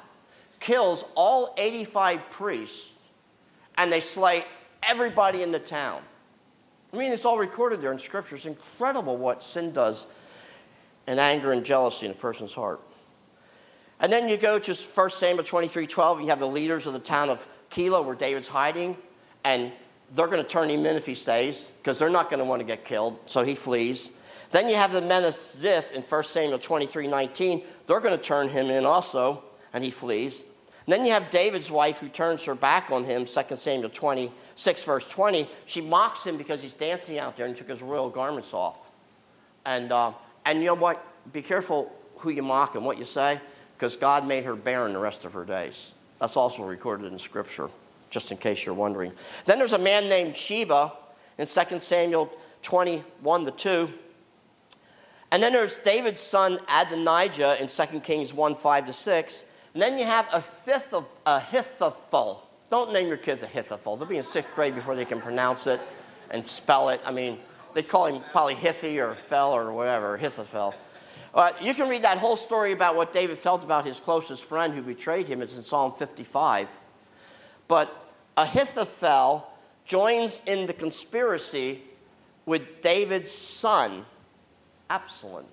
[0.61, 2.93] kills all 85 priests
[3.77, 4.45] and they slay
[4.83, 6.03] everybody in the town.
[6.95, 8.37] I mean, it's all recorded there in Scripture.
[8.37, 10.07] It's incredible what sin does
[11.09, 12.81] in anger and jealousy in a person's heart.
[13.99, 17.01] And then you go to 1 Samuel 23 12, you have the leaders of the
[17.01, 18.97] town of Keilah where David's hiding,
[19.43, 19.73] and
[20.15, 22.61] they're going to turn him in if he stays because they're not going to want
[22.61, 24.11] to get killed, so he flees.
[24.53, 28.23] Then you have the men of Ziph in 1 Samuel 23 19, they're going to
[28.23, 30.45] turn him in also, and he flees.
[30.87, 33.91] And then you have David's wife who turns her back on him, 2 Samuel
[34.55, 35.49] 26, verse 20.
[35.67, 38.77] She mocks him because he's dancing out there and took his royal garments off.
[39.67, 40.13] And, uh,
[40.45, 41.05] and you know what?
[41.33, 43.41] Be careful who you mock and what you say
[43.77, 45.93] because God made her barren the rest of her days.
[46.21, 47.69] That's also recorded in Scripture,
[48.11, 49.13] just in case you're wondering.
[49.45, 50.93] Then there's a man named Sheba
[51.37, 53.93] in 2 Samuel 21 to 2.
[55.33, 59.45] And then there's David's son Adonijah in 2 Kings 1 5 to 6.
[59.73, 62.49] And then you have a fifth of Ahithophel.
[62.71, 63.97] Don't name your kids Ahithophel.
[63.97, 65.81] They'll be in sixth grade before they can pronounce it
[66.31, 67.01] and spell it.
[67.05, 67.39] I mean,
[67.75, 70.75] they call him probably Hithi or Fell or whatever, Ahithophel.
[71.35, 74.73] Uh, you can read that whole story about what David felt about his closest friend
[74.73, 75.43] who betrayed him.
[75.43, 76.69] It's in Psalm 55.
[77.67, 77.93] But
[78.37, 79.47] Ahithophel
[79.85, 81.83] joins in the conspiracy
[82.47, 84.07] with David's son,
[84.89, 85.47] Absalom.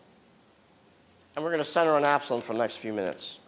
[1.35, 3.39] And we're going to center on Absalom for the next few minutes.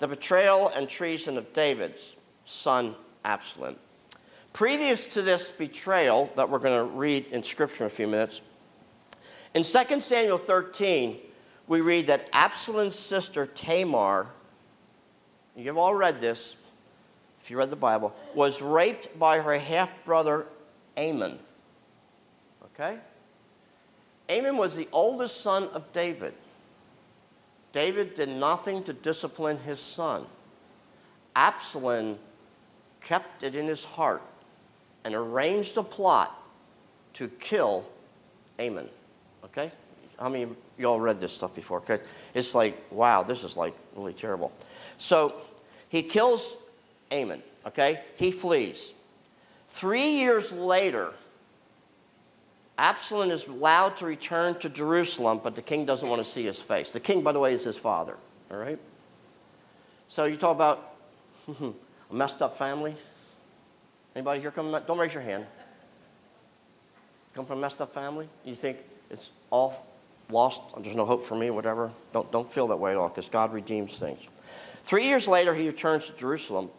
[0.00, 2.16] The betrayal and treason of David's
[2.50, 3.76] son, Absalom.
[4.52, 8.42] Previous to this betrayal that we're going to read in Scripture in a few minutes,
[9.54, 11.18] in 2 Samuel 13,
[11.66, 14.26] we read that Absalom's sister Tamar,
[15.56, 16.56] you've all read this
[17.40, 20.46] if you read the Bible, was raped by her half brother
[20.96, 21.38] Amnon.
[22.64, 22.98] Okay?
[24.28, 26.34] Amnon was the oldest son of David.
[27.72, 30.26] David did nothing to discipline his son.
[31.34, 32.18] Absalom
[33.00, 34.22] kept it in his heart
[35.04, 36.36] and arranged a plot
[37.14, 37.84] to kill
[38.58, 38.88] Amnon.
[39.44, 39.72] Okay?
[40.18, 41.78] How many of you all read this stuff before?
[41.78, 42.00] Okay?
[42.34, 44.52] It's like, wow, this is like really terrible.
[44.98, 45.34] So
[45.88, 46.56] he kills
[47.10, 47.42] Amnon.
[47.66, 48.00] Okay?
[48.16, 48.92] He flees.
[49.68, 51.12] Three years later,
[52.78, 56.58] Absalom is allowed to return to Jerusalem, but the king doesn't want to see his
[56.58, 56.90] face.
[56.92, 58.16] The king, by the way, is his father.
[58.50, 58.78] All right?
[60.08, 60.96] So you talk about
[62.10, 62.96] a messed up family.
[64.14, 64.70] Anybody here come?
[64.86, 65.46] Don't raise your hand.
[67.34, 68.28] Come from a messed up family?
[68.44, 68.78] You think
[69.10, 69.86] it's all
[70.30, 70.60] lost?
[70.78, 71.92] There's no hope for me, whatever.
[72.12, 74.28] Don't, don't feel that way at all because God redeems things.
[74.82, 76.70] Three years later, he returns to Jerusalem.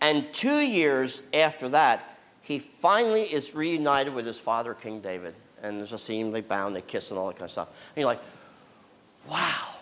[0.00, 5.34] And two years after that, he finally is reunited with his father, King David.
[5.62, 7.68] And there's a scene, they bound, they kiss, and all that kind of stuff.
[7.68, 8.22] And you're like,
[9.28, 9.74] wow,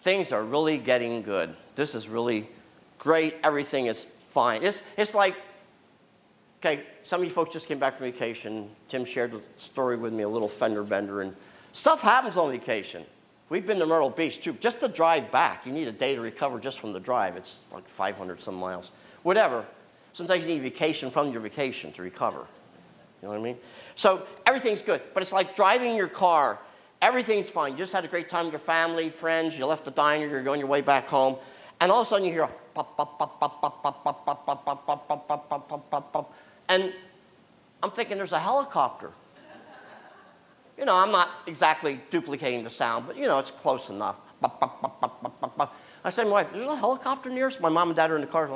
[0.00, 1.54] things are really getting good.
[1.76, 2.48] This is really
[3.00, 3.34] great.
[3.42, 4.62] Everything is fine.
[4.62, 5.34] It's, it's like
[6.60, 8.68] Okay, some of you folks just came back from vacation.
[8.86, 11.34] Tim shared the story with me, a little fender bender, and
[11.72, 13.02] stuff happens on vacation.
[13.48, 14.52] We've been to Myrtle Beach too.
[14.52, 17.36] Just to drive back, you need a day to recover just from the drive.
[17.36, 18.90] It's like 500 some miles.
[19.22, 19.64] Whatever.
[20.12, 22.40] Sometimes you need vacation from your vacation to recover.
[23.22, 23.56] You know what I mean?
[23.94, 26.58] So everything's good, but it's like driving your car.
[27.00, 27.72] Everything's fine.
[27.72, 29.58] You just had a great time with your family, friends.
[29.58, 30.28] You left the diner.
[30.28, 31.36] You're going your way back home,
[31.80, 34.24] and all of a sudden you hear a pop, pop, pop, pop, pop, pop, pop,
[34.24, 36.34] pop, pop, pop, pop, pop, pop, pop, pop, pop.
[36.68, 36.92] And
[37.82, 39.12] I'm thinking there's a helicopter.
[40.78, 44.16] You know, I'm not exactly duplicating the sound, but you know, it's close enough.
[46.02, 47.60] I said to my wife, there's a helicopter near us?
[47.60, 48.48] My mom and dad are in the car.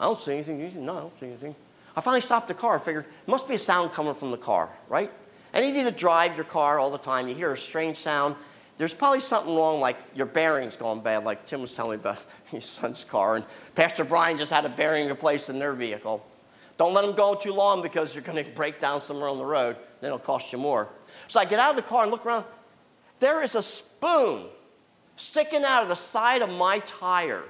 [0.00, 0.84] I don't see anything.
[0.84, 1.54] No, I don't see anything.
[1.94, 2.76] I finally stopped the car.
[2.76, 5.10] I figured it must be a sound coming from the car, right?
[5.52, 8.36] Any of you that drive your car all the time, you hear a strange sound.
[8.82, 12.18] There's probably something wrong, like your bearing's gone bad, like Tim was telling me about
[12.46, 13.36] his son's car.
[13.36, 13.44] And
[13.76, 16.26] Pastor Brian just had a bearing replaced in their vehicle.
[16.78, 19.44] Don't let them go too long because you're going to break down somewhere on the
[19.44, 19.76] road.
[20.00, 20.88] Then it'll cost you more.
[21.28, 22.44] So I get out of the car and look around.
[23.20, 24.46] There is a spoon
[25.14, 27.44] sticking out of the side of my tire.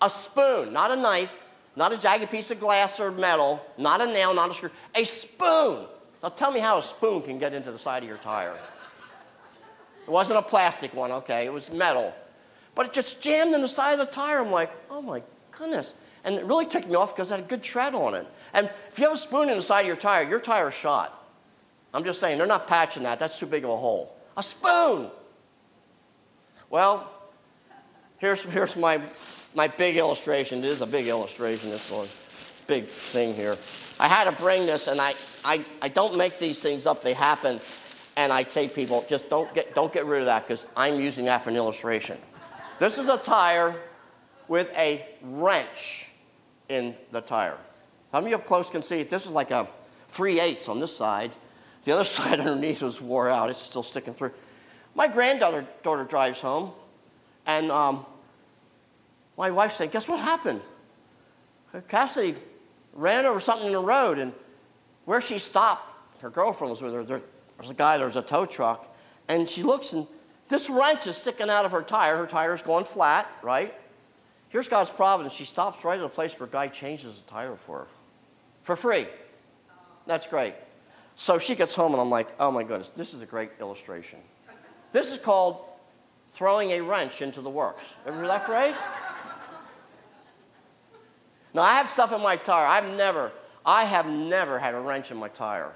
[0.00, 1.38] A spoon, not a knife,
[1.76, 4.70] not a jagged piece of glass or metal, not a nail, not a screw.
[4.94, 5.84] A spoon.
[6.22, 8.56] Now tell me how a spoon can get into the side of your tire.
[10.02, 12.14] It wasn't a plastic one, okay, it was metal.
[12.74, 14.38] But it just jammed in the side of the tire.
[14.38, 15.94] I'm like, oh my goodness.
[16.24, 18.26] And it really ticked me off because it had a good tread on it.
[18.54, 21.18] And if you have a spoon in the side of your tire, your tire's shot.
[21.94, 23.18] I'm just saying, they're not patching that.
[23.18, 24.16] That's too big of a hole.
[24.36, 25.10] A spoon!
[26.70, 27.10] Well,
[28.18, 29.00] here's, here's my,
[29.54, 30.60] my big illustration.
[30.60, 32.08] It is a big illustration, this one.
[32.66, 33.58] Big thing here.
[34.00, 35.12] I had to bring this, and I,
[35.44, 37.60] I, I don't make these things up, they happen.
[38.16, 41.24] And I say people, just don't get, don't get rid of that because I'm using
[41.26, 42.18] that for an illustration.
[42.78, 43.74] This is a tire
[44.48, 46.06] with a wrench
[46.68, 47.56] in the tire.
[48.12, 49.08] Of you up close can see it.
[49.08, 49.66] This is like a
[50.08, 51.32] 3 eighths on this side.
[51.84, 53.50] The other side underneath was wore out.
[53.50, 54.32] It's still sticking through.
[54.94, 56.72] My granddaughter daughter drives home,
[57.46, 58.04] and um,
[59.38, 60.60] my wife said, Guess what happened?
[61.88, 62.34] Cassidy
[62.92, 64.32] ran over something in the road, and
[65.06, 65.88] where she stopped,
[66.20, 67.22] her girlfriend was with her.
[67.62, 68.92] There was a guy, there's a tow truck,
[69.28, 70.08] and she looks, and
[70.48, 72.16] this wrench is sticking out of her tire.
[72.16, 73.72] Her tire's going flat, right?
[74.48, 75.32] Here's God's providence.
[75.32, 77.86] She stops right at a place where a guy changes the tire for her
[78.64, 79.06] for free.
[80.06, 80.54] That's great.
[81.14, 84.18] So she gets home, and I'm like, oh my goodness, this is a great illustration.
[84.90, 85.60] This is called
[86.32, 87.94] throwing a wrench into the works.
[88.04, 88.76] Ever heard that phrase?
[91.54, 92.66] Now, I have stuff in my tire.
[92.66, 93.30] I've never,
[93.64, 95.70] I have never had a wrench in my tire.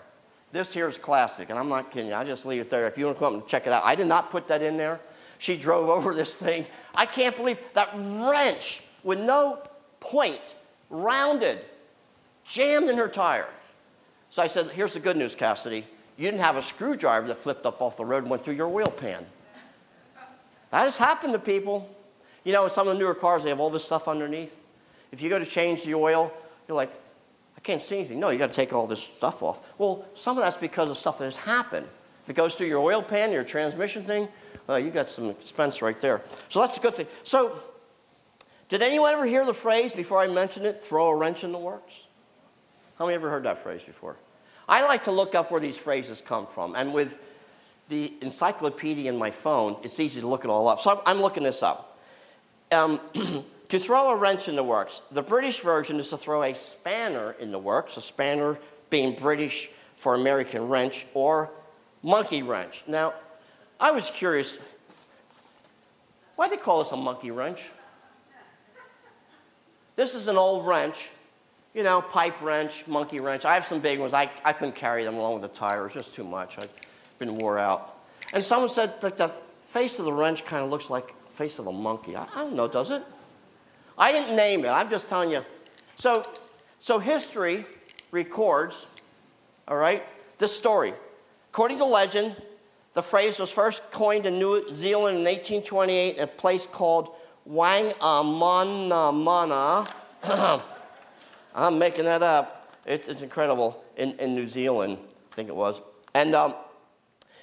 [0.52, 2.14] This here is classic, and I'm not kidding you.
[2.14, 2.87] I just leave it there.
[2.87, 4.62] If you want to come up and check it out, I did not put that
[4.62, 5.00] in there.
[5.38, 6.66] She drove over this thing.
[6.94, 9.62] I can't believe that wrench with no
[10.00, 10.54] point,
[10.90, 11.64] rounded,
[12.44, 13.48] jammed in her tire.
[14.30, 15.87] So I said, Here's the good news, Cassidy.
[16.16, 18.68] You didn't have a screwdriver that flipped up off the road and went through your
[18.68, 19.26] wheel pan.
[20.70, 21.90] That has happened to people.
[22.44, 24.56] You know, in some of the newer cars, they have all this stuff underneath.
[25.12, 26.32] If you go to change the oil,
[26.68, 26.92] you're like,
[27.66, 28.20] can't see anything.
[28.20, 29.59] No, you got to take all this stuff off.
[29.76, 31.87] Well, some of that's because of stuff that has happened.
[32.22, 34.29] If it goes through your oil pan, your transmission thing,
[34.66, 36.22] well, you got some expense right there.
[36.48, 37.09] So that's a good thing.
[37.24, 37.61] So,
[38.68, 41.59] did anyone ever hear the phrase before I mentioned it, throw a wrench in the
[41.59, 42.07] works?
[42.98, 44.16] How many ever heard that phrase before?
[44.68, 46.74] I like to look up where these phrases come from.
[46.74, 47.18] And with
[47.88, 50.81] the encyclopedia in my phone, it's easy to look it all up.
[50.81, 51.98] So I'm, looking this up.
[52.72, 53.00] Um,
[53.68, 57.35] to throw a wrench in the works, the British version is to throw a spanner
[57.40, 58.59] in the works, a spanner
[58.90, 61.50] being British for American wrench, or
[62.02, 62.85] monkey wrench.
[62.87, 63.14] Now,
[63.81, 64.59] I was curious
[66.37, 67.70] why they call this a monkey wrench?
[69.96, 71.09] This is an old wrench,
[71.74, 73.46] you know, pipe wrench, monkey wrench.
[73.46, 74.12] I have some big ones.
[74.12, 75.81] I, I couldn't carry them along with the tire.
[75.81, 76.59] It was just too much.
[76.59, 76.68] I've
[77.18, 77.96] been wore out.
[78.35, 79.31] And someone said that the
[79.64, 82.14] face of the wrench kind of looks like face of a monkey.
[82.14, 83.02] I, I don't know, does it?
[83.98, 84.68] I didn't name it.
[84.68, 85.44] I'm just telling you.
[85.96, 86.24] So,
[86.78, 87.64] so history
[88.11, 88.87] records,
[89.66, 90.04] all right,
[90.38, 90.94] this story.
[91.50, 92.37] According to legend,
[92.92, 97.14] the phrase was first coined in New Zealand in 1828 in a place called
[97.48, 99.90] Wangamanamana.
[101.54, 102.74] I'm making that up.
[102.87, 103.82] It's, it's incredible.
[103.96, 104.98] In, in New Zealand,
[105.32, 105.80] I think it was.
[106.14, 106.54] And um,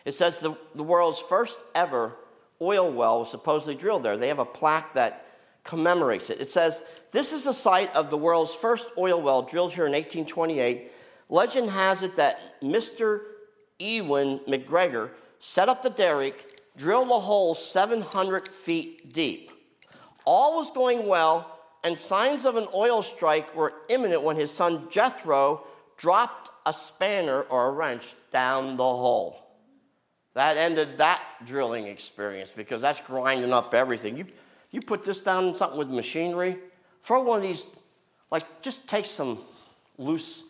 [0.05, 2.13] it says the, the world's first ever
[2.61, 4.17] oil well was supposedly drilled there.
[4.17, 5.25] They have a plaque that
[5.63, 6.41] commemorates it.
[6.41, 9.93] It says, This is the site of the world's first oil well drilled here in
[9.93, 10.91] 1828.
[11.29, 13.21] Legend has it that Mr.
[13.79, 19.51] Ewan McGregor set up the derrick, drilled a hole 700 feet deep.
[20.25, 24.87] All was going well, and signs of an oil strike were imminent when his son
[24.89, 25.65] Jethro
[25.97, 29.39] dropped a spanner or a wrench down the hole.
[30.33, 34.17] That ended that drilling experience because that's grinding up everything.
[34.17, 34.25] You,
[34.73, 36.57] you put this down something with machinery,
[37.03, 37.65] throw one of these,
[38.31, 39.37] like just take some
[39.97, 40.43] loose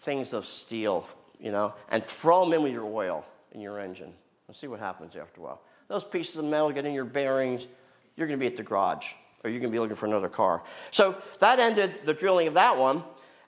[0.00, 1.06] things of steel,
[1.38, 4.12] you know, and throw them in with your oil in your engine
[4.48, 5.62] and see what happens after a while.
[5.88, 7.68] Those pieces of metal get in your bearings,
[8.16, 9.06] you're going to be at the garage
[9.44, 10.62] or you're going to be looking for another car.
[10.90, 13.04] So that ended the drilling of that one.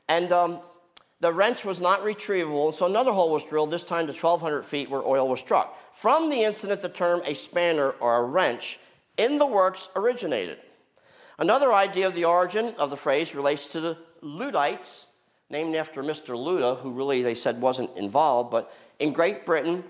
[0.09, 0.61] And um,
[1.21, 4.89] the wrench was not retrievable, so another hole was drilled, this time to 1,200 feet
[4.89, 5.77] where oil was struck.
[5.95, 8.79] From the incident, the term a spanner or a wrench
[9.17, 10.59] in the works originated.
[11.39, 15.07] Another idea of the origin of the phrase relates to the Luddites,
[15.51, 16.37] named after Mr.
[16.37, 19.85] Luda, who really they said wasn't involved, but in Great Britain,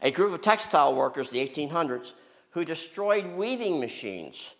[0.00, 2.12] a group of textile workers, the 1800s,
[2.50, 4.54] who destroyed weaving machines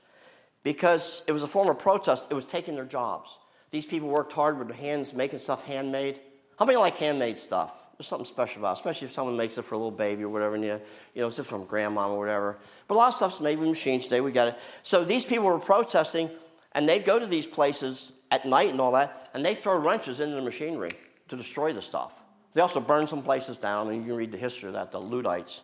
[0.62, 3.38] because it was a form of protest, it was taking their jobs.
[3.70, 6.20] These people worked hard with their hands, making stuff handmade.
[6.58, 7.72] How many like handmade stuff?
[7.96, 10.28] There's something special about it, especially if someone makes it for a little baby or
[10.28, 10.80] whatever, and you,
[11.14, 12.58] you know, it's from grandma or whatever.
[12.88, 14.20] But a lot of stuff's made with machines today.
[14.20, 14.58] We got it.
[14.82, 16.28] So these people were protesting,
[16.72, 20.18] and they'd go to these places at night and all that, and they throw wrenches
[20.18, 20.90] into the machinery
[21.28, 22.12] to destroy the stuff.
[22.52, 25.00] They also burn some places down, and you can read the history of that, the
[25.00, 25.62] Luddites.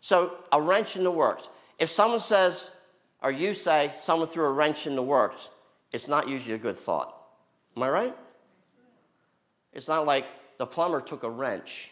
[0.00, 1.48] So a wrench in the works.
[1.78, 2.70] If someone says,
[3.22, 5.50] or you say, someone threw a wrench in the works,
[5.92, 7.16] it's not usually a good thought.
[7.76, 8.16] Am I right?
[9.72, 10.26] It's not like
[10.62, 11.90] the plumber took a wrench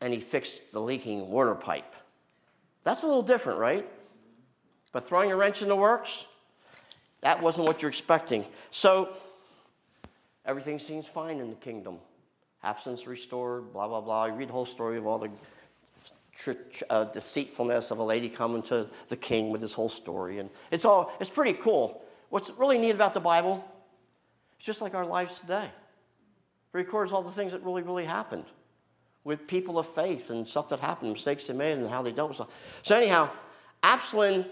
[0.00, 1.96] and he fixed the leaking water pipe.
[2.84, 3.84] That's a little different, right?
[4.92, 6.24] But throwing a wrench in the works,
[7.22, 8.44] that wasn't what you're expecting.
[8.70, 9.08] So
[10.46, 11.98] everything seems fine in the kingdom.
[12.62, 14.26] Absalom's restored, blah, blah, blah.
[14.26, 15.30] You read the whole story of all the
[16.88, 20.38] uh, deceitfulness of a lady coming to the king with this whole story.
[20.38, 22.00] And it's all, it's pretty cool.
[22.28, 23.68] What's really neat about the Bible,
[24.58, 25.68] it's just like our lives today.
[26.74, 28.44] Records all the things that really, really happened
[29.22, 32.28] with people of faith and stuff that happened, mistakes they made, and how they dealt
[32.28, 32.48] with stuff.
[32.82, 33.30] So, anyhow,
[33.82, 34.44] Absalom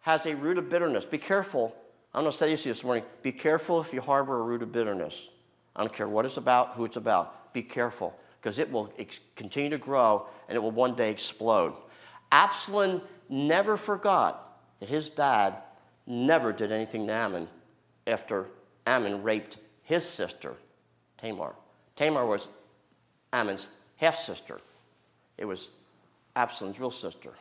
[0.00, 1.04] has a root of bitterness.
[1.04, 1.76] Be careful.
[2.14, 3.04] I'm going to say this to you this morning.
[3.22, 5.28] Be careful if you harbor a root of bitterness.
[5.76, 7.52] I don't care what it's about, who it's about.
[7.52, 11.74] Be careful because it will ex- continue to grow and it will one day explode.
[12.32, 15.56] Absalom never forgot that his dad
[16.06, 17.48] never did anything to Amnon
[18.06, 18.46] after
[18.86, 20.54] Amnon raped his sister,
[21.20, 21.54] Tamar.
[21.96, 22.48] Tamar was
[23.32, 24.60] Amnon's half sister,
[25.36, 25.70] it was
[26.36, 27.32] Absalom's real sister.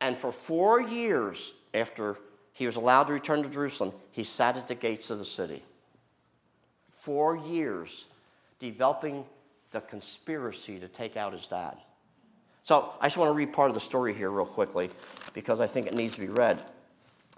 [0.00, 2.18] And for four years after
[2.52, 5.62] he was allowed to return to Jerusalem, he sat at the gates of the city.
[6.90, 8.06] Four years
[8.58, 9.24] developing
[9.70, 11.76] the conspiracy to take out his dad.
[12.64, 14.90] So I just want to read part of the story here, real quickly,
[15.34, 16.62] because I think it needs to be read.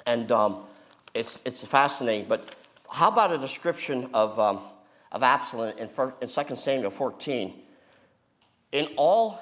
[0.06, 0.64] And um,
[1.14, 2.26] it's, it's fascinating.
[2.26, 2.54] But
[2.90, 4.60] how about a description of, um,
[5.14, 5.88] of Absalom in,
[6.20, 7.54] in 2 Samuel 14?
[8.72, 9.40] In all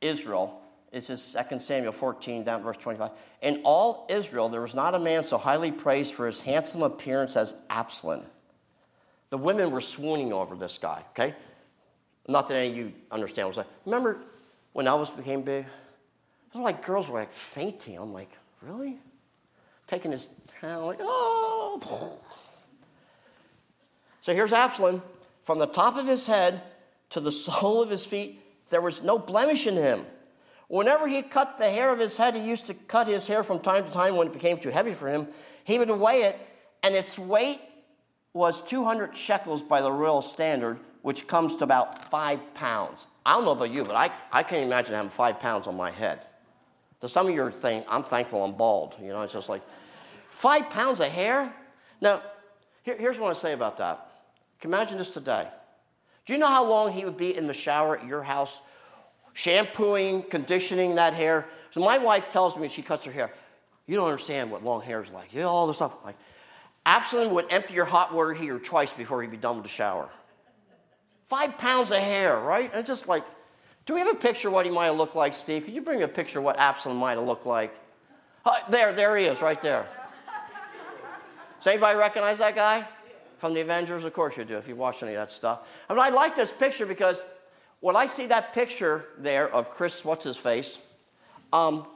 [0.00, 0.60] Israel,
[0.90, 3.10] this is 2 Samuel 14, down verse 25.
[3.42, 7.36] In all Israel, there was not a man so highly praised for his handsome appearance
[7.36, 8.22] as Absalom.
[9.28, 11.36] The women were swooning over this guy, okay?
[12.26, 13.74] Not that any of you understand what I'm saying.
[13.84, 14.18] Remember
[14.72, 15.64] when Elvis became big?
[15.66, 17.96] It was like girls were like fainting.
[17.96, 18.98] I'm like, really?
[19.86, 20.28] Taking his
[20.60, 22.18] hand, like, oh.
[24.22, 25.02] So here's Absalom.
[25.44, 26.62] From the top of his head
[27.10, 28.40] to the sole of his feet,
[28.70, 30.06] there was no blemish in him.
[30.68, 33.58] Whenever he cut the hair of his head, he used to cut his hair from
[33.58, 35.26] time to time when it became too heavy for him.
[35.64, 36.38] He would weigh it,
[36.84, 37.60] and its weight
[38.32, 43.08] was 200 shekels by the royal standard, which comes to about five pounds.
[43.26, 45.90] I don't know about you, but I, I can't imagine having five pounds on my
[45.90, 46.20] head.
[47.00, 48.94] To some of you think, I'm thankful I'm bald.
[49.02, 49.62] You know, it's just like,
[50.30, 51.52] five pounds of hair?
[52.00, 52.22] Now,
[52.82, 54.09] here, here's what I say about that.
[54.60, 55.48] Can imagine this today.
[56.26, 58.60] Do you know how long he would be in the shower at your house,
[59.32, 61.46] shampooing, conditioning that hair?
[61.70, 63.32] So my wife tells me she cuts her hair.
[63.86, 65.32] You don't understand what long hair is like.
[65.32, 65.96] You know, all this stuff.
[66.04, 66.16] Like,
[66.86, 70.08] Absalom would empty your hot water heater twice before he'd be done with the shower.
[71.26, 72.70] Five pounds of hair, right?
[72.74, 73.24] And just like,
[73.86, 75.64] do we have a picture of what he might have looked like, Steve?
[75.64, 77.74] Could you bring a picture of what Absalom might have looked like?
[78.44, 79.86] Uh, there, there he is, right there.
[81.58, 82.86] Does anybody recognize that guy?
[83.40, 84.04] From the Avengers?
[84.04, 85.60] Of course you do, if you watch any of that stuff.
[85.88, 87.24] I mean, I like this picture because
[87.80, 90.76] when I see that picture there of Chris, what's his face,
[91.50, 91.86] um,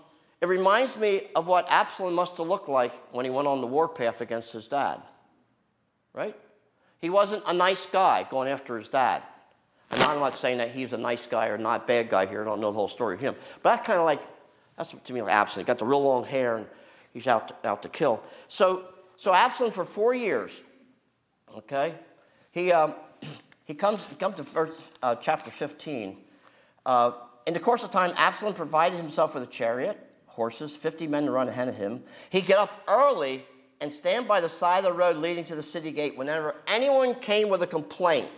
[0.40, 3.66] it reminds me of what Absalom must have looked like when he went on the
[3.66, 5.02] warpath against his dad.
[6.14, 6.34] Right?
[7.02, 9.22] He wasn't a nice guy going after his dad.
[9.90, 12.40] And I'm not saying that he's a nice guy or not bad guy here.
[12.40, 13.36] I don't know the whole story of him.
[13.62, 14.22] But that's kind of like,
[14.78, 15.66] that's to me like Absalom.
[15.66, 16.66] He got the real long hair and
[17.12, 18.22] he's out to, out to kill.
[18.48, 18.86] So,
[19.16, 20.62] so Absalom for four years,
[21.56, 21.94] okay,
[22.50, 22.94] he, um,
[23.64, 26.16] he comes, he comes to first, uh, chapter 15.
[26.86, 27.12] Uh,
[27.46, 31.30] in the course of time, Absalom provided himself with a chariot, horses, 50 men to
[31.30, 32.02] run ahead of him.
[32.30, 33.44] He'd get up early
[33.80, 37.14] and stand by the side of the road leading to the city gate whenever anyone
[37.14, 38.28] came with a complaint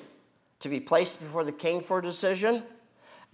[0.60, 2.62] to be placed before the king for a decision.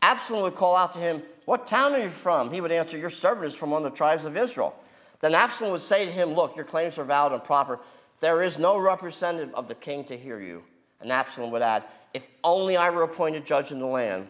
[0.02, 2.50] Absalom would call out to him, What town are you from?
[2.50, 4.74] He would answer, Your servant is from one of the tribes of Israel.
[5.20, 7.78] Then Absalom would say to him, Look, your claims are valid and proper.
[8.22, 10.62] There is no representative of the king to hear you.
[11.00, 11.82] And Absalom would add,
[12.14, 14.28] If only I were appointed judge in the land,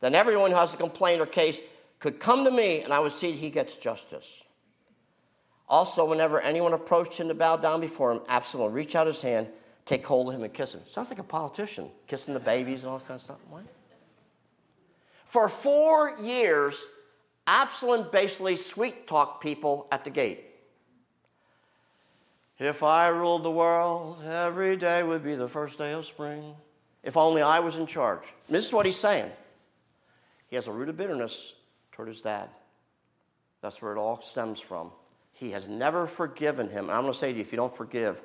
[0.00, 1.60] then everyone who has a complaint or case
[1.98, 4.42] could come to me and I would see he gets justice.
[5.68, 9.20] Also, whenever anyone approached him to bow down before him, Absalom would reach out his
[9.20, 9.48] hand,
[9.84, 10.80] take hold of him, and kiss him.
[10.88, 13.36] Sounds like a politician, kissing the babies and all that kind of stuff.
[13.50, 13.64] What?
[15.26, 16.82] For four years,
[17.46, 20.49] Absalom basically sweet talked people at the gate.
[22.60, 26.54] If I ruled the world, every day would be the first day of spring.
[27.02, 28.24] If only I was in charge.
[28.46, 29.30] And this is what he's saying.
[30.48, 31.54] He has a root of bitterness
[31.90, 32.50] toward his dad.
[33.62, 34.90] That's where it all stems from.
[35.32, 36.84] He has never forgiven him.
[36.84, 38.20] And I'm going to say to you if you don't forgive,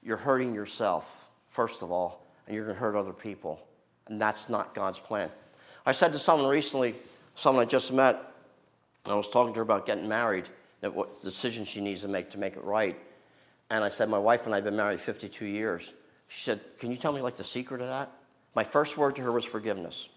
[0.00, 3.60] you're hurting yourself, first of all, and you're going to hurt other people.
[4.06, 5.28] And that's not God's plan.
[5.84, 6.94] I said to someone recently,
[7.34, 8.32] someone I just met,
[9.08, 10.44] I was talking to her about getting married,
[10.82, 12.96] that what decision she needs to make to make it right.
[13.70, 15.92] And I said, My wife and I have been married 52 years.
[16.28, 18.10] She said, Can you tell me like the secret of that?
[18.54, 20.08] My first word to her was forgiveness.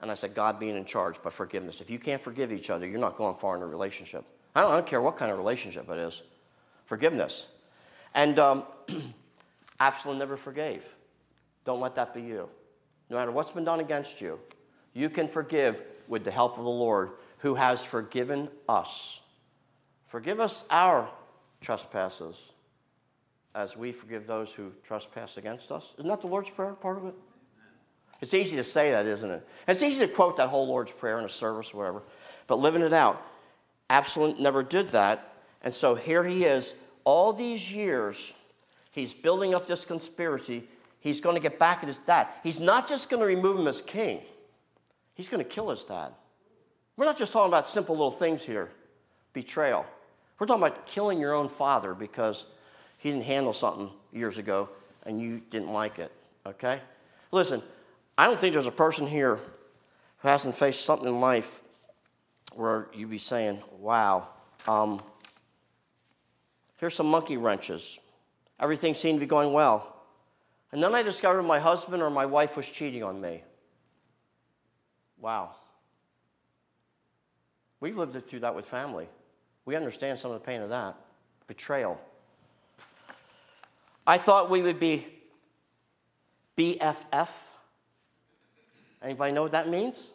[0.00, 1.80] And I said, God being in charge, but forgiveness.
[1.80, 4.26] If you can't forgive each other, you're not going far in a relationship.
[4.54, 6.22] I don't, I don't care what kind of relationship it is.
[6.84, 7.46] Forgiveness.
[8.14, 8.64] And um,
[9.80, 10.86] Absalom never forgave.
[11.64, 12.48] Don't let that be you.
[13.08, 14.38] No matter what's been done against you,
[14.92, 19.20] you can forgive with the help of the Lord who has forgiven us.
[20.06, 21.08] Forgive us our
[21.60, 22.52] trespasses
[23.54, 25.94] as we forgive those who trespass against us.
[25.98, 27.14] Isn't that the Lord's Prayer, part of it?
[28.20, 29.46] It's easy to say that, isn't it?
[29.66, 32.02] It's easy to quote that whole Lord's Prayer in a service or whatever,
[32.46, 33.22] but living it out.
[33.88, 35.32] Absalom never did that.
[35.62, 38.34] And so here he is, all these years,
[38.90, 40.64] he's building up this conspiracy.
[41.00, 42.28] He's going to get back at his dad.
[42.42, 44.20] He's not just going to remove him as king,
[45.14, 46.12] he's going to kill his dad.
[46.96, 48.70] We're not just talking about simple little things here
[49.34, 49.84] betrayal.
[50.38, 52.46] We're talking about killing your own father because
[52.98, 54.68] he didn't handle something years ago
[55.04, 56.12] and you didn't like it,
[56.44, 56.80] okay?
[57.32, 57.62] Listen,
[58.18, 59.38] I don't think there's a person here
[60.18, 61.62] who hasn't faced something in life
[62.54, 64.28] where you'd be saying, wow,
[64.66, 65.00] um,
[66.78, 67.98] here's some monkey wrenches.
[68.58, 69.94] Everything seemed to be going well.
[70.72, 73.42] And then I discovered my husband or my wife was cheating on me.
[75.18, 75.52] Wow.
[77.80, 79.08] We've lived through that with family.
[79.66, 80.96] We understand some of the pain of that
[81.48, 82.00] betrayal.
[84.06, 85.06] I thought we would be
[86.56, 87.28] BFF.
[89.02, 90.10] Anybody know what that means?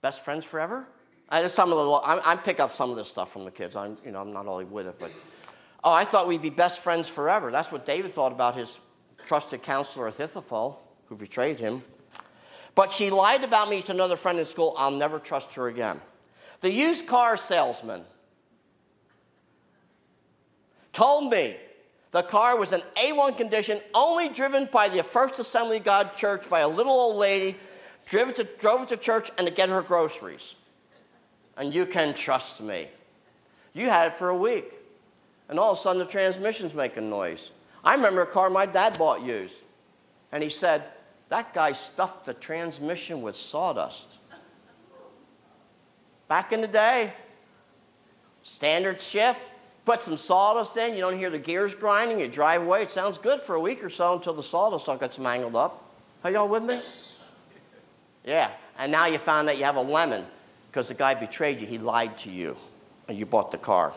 [0.00, 0.88] Best friends forever?
[1.28, 3.76] I, some of the, I, I pick up some of this stuff from the kids.
[3.76, 5.10] I'm, you know, I'm not always with it, but
[5.82, 7.50] oh, I thought we'd be best friends forever.
[7.50, 8.78] That's what David thought about his
[9.26, 11.82] trusted counselor Ahithophel, who betrayed him.
[12.74, 14.74] But she lied about me to another friend in school.
[14.76, 16.00] I'll never trust her again.
[16.60, 18.04] The used car salesman
[20.94, 21.56] told me
[22.12, 26.60] the car was in A1 condition, only driven by the First Assembly God Church by
[26.60, 27.56] a little old lady,
[28.06, 30.54] drove it to, drove it to church and to get her groceries.
[31.56, 32.88] And you can trust me.
[33.72, 34.74] You had it for a week,
[35.48, 37.50] and all of a sudden the transmission's making noise.
[37.82, 39.56] I remember a car my dad bought used,
[40.30, 40.84] and he said,
[41.30, 44.18] That guy stuffed the transmission with sawdust.
[46.28, 47.12] Back in the day,
[48.44, 49.40] standard shift,
[49.84, 52.82] Put some sawdust in, you don't hear the gears grinding, you drive away.
[52.82, 55.84] It sounds good for a week or so until the sawdust all gets mangled up.
[56.24, 56.80] Are y'all with me?
[58.24, 58.50] Yeah.
[58.78, 60.24] And now you found that you have a lemon
[60.70, 61.66] because the guy betrayed you.
[61.66, 62.56] He lied to you
[63.08, 63.92] and you bought the car.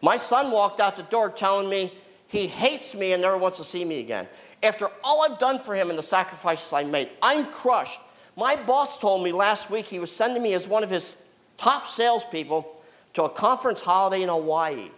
[0.00, 1.92] My son walked out the door telling me
[2.28, 4.28] he hates me and never wants to see me again.
[4.62, 8.00] After all I've done for him and the sacrifices I made, I'm crushed.
[8.36, 11.16] My boss told me last week he was sending me as one of his
[11.56, 12.80] top salespeople
[13.14, 14.90] to a conference holiday in Hawaii.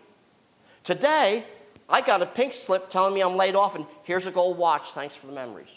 [0.88, 1.44] Today,
[1.86, 4.92] I got a pink slip telling me I'm laid off, and here's a gold watch.
[4.92, 5.68] Thanks for the memories.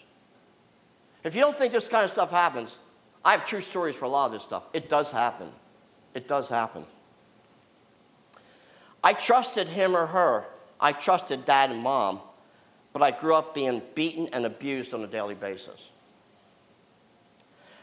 [1.25, 2.77] If you don't think this kind of stuff happens,
[3.25, 4.63] I have true stories for a lot of this stuff.
[4.71, 5.49] It does happen.
[6.13, 6.85] It does happen.
[9.03, 10.45] I trusted him or her.
[10.79, 12.21] I trusted dad and mom,
[12.93, 15.91] but I grew up being beaten and abused on a daily basis.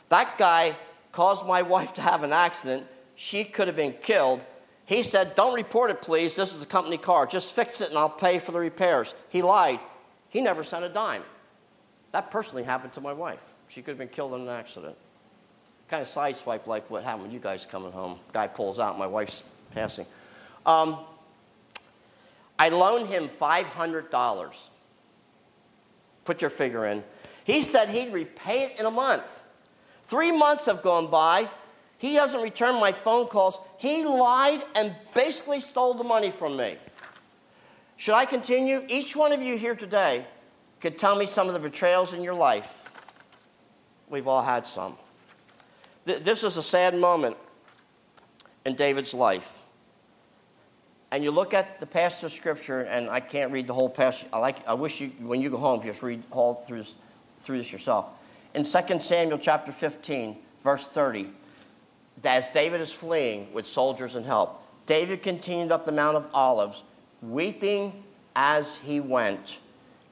[0.09, 0.75] That guy
[1.13, 2.87] caused my wife to have an accident.
[3.17, 4.47] She could have been killed
[4.89, 6.35] he said, Don't report it, please.
[6.35, 7.27] This is a company car.
[7.27, 9.15] Just fix it and I'll pay for the repairs.
[9.29, 9.81] He lied.
[10.31, 11.23] He never sent a dime.
[12.13, 13.43] That personally happened to my wife.
[13.69, 14.97] She could have been killed in an accident.
[15.89, 18.19] Kind of sideswipe like what happened with you guys coming home.
[18.33, 20.07] Guy pulls out, my wife's passing.
[20.65, 21.01] Um,
[22.59, 24.57] I loaned him $500.
[26.25, 27.05] Put your figure in.
[27.45, 29.43] He said he'd repay it in a month.
[30.05, 31.51] Three months have gone by.
[31.99, 33.61] He hasn't returned my phone calls.
[33.77, 36.77] He lied and basically stole the money from me.
[37.97, 38.85] Should I continue?
[38.89, 40.25] Each one of you here today
[40.81, 42.89] could tell me some of the betrayals in your life.
[44.09, 44.97] We've all had some.
[46.05, 47.37] This is a sad moment
[48.65, 49.63] in David's life.
[51.11, 54.29] And you look at the passage of scripture, and I can't read the whole passage.
[54.33, 56.95] I, like, I wish you, when you go home, just read all through this,
[57.39, 58.11] through this yourself.
[58.55, 61.31] In 2 Samuel chapter 15, verse 30,
[62.25, 66.83] as David is fleeing with soldiers and help, David continued up the Mount of Olives,
[67.23, 68.05] weeping
[68.35, 69.59] as he went.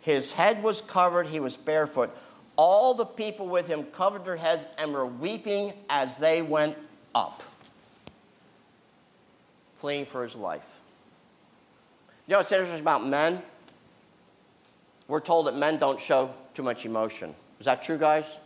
[0.00, 2.16] His head was covered, he was barefoot.
[2.56, 6.76] All the people with him covered their heads and were weeping as they went
[7.14, 7.42] up,
[9.78, 10.64] fleeing for his life.
[12.26, 13.42] You know what's interesting about men?
[15.08, 17.34] We're told that men don't show too much emotion.
[17.60, 18.38] Is that true, guys?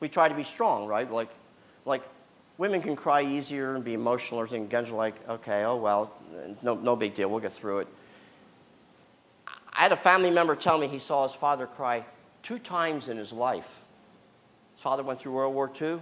[0.00, 1.10] We try to be strong, right?
[1.10, 1.28] Like,
[1.84, 2.02] like
[2.58, 4.68] women can cry easier and be emotional or things.
[4.70, 6.12] Guys are like, okay, oh well,
[6.62, 7.88] no, no big deal, we'll get through it.
[9.72, 12.04] I had a family member tell me he saw his father cry
[12.42, 13.68] two times in his life.
[14.74, 16.00] His father went through World War II.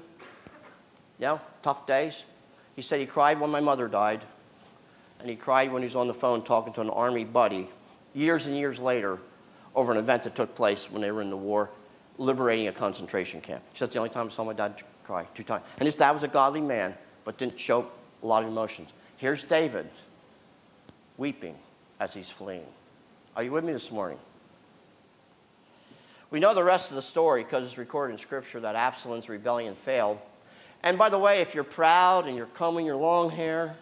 [1.18, 2.24] Yeah, tough days.
[2.76, 4.24] He said he cried when my mother died,
[5.18, 7.68] and he cried when he was on the phone talking to an army buddy
[8.14, 9.18] years and years later
[9.74, 11.70] over an event that took place when they were in the war,
[12.18, 13.62] liberating a concentration camp.
[13.72, 15.64] He said, That's the only time I saw my dad cry two times.
[15.78, 16.94] And his dad was a godly man,
[17.24, 17.90] but didn't show
[18.22, 18.92] a lot of emotions.
[19.16, 19.90] Here's David
[21.16, 21.56] weeping
[21.98, 22.66] as he's fleeing.
[23.34, 24.18] Are you with me this morning?
[26.30, 29.74] We know the rest of the story because it's recorded in Scripture that Absalom's rebellion
[29.74, 30.18] failed.
[30.84, 33.76] And by the way, if you're proud and you're combing your long hair,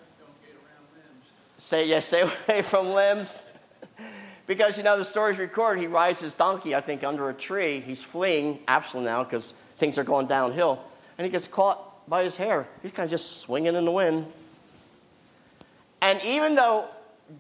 [1.59, 3.47] say yes, stay away from limbs.
[4.47, 5.83] because you know the story's recorded.
[5.83, 7.81] He rides his donkey, I think, under a tree.
[7.81, 10.83] He's fleeing Absalom now because things are going downhill,
[11.19, 12.67] and he gets caught by his hair.
[12.83, 14.27] He's kind of just swinging in the wind.
[16.01, 16.87] And even though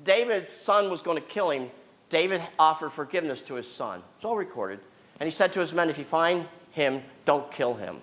[0.05, 1.70] David's son was going to kill him,
[2.11, 4.03] David offered forgiveness to his son.
[4.16, 4.81] It's all recorded.
[5.20, 8.01] And he said to his men, If you find him, don't kill him.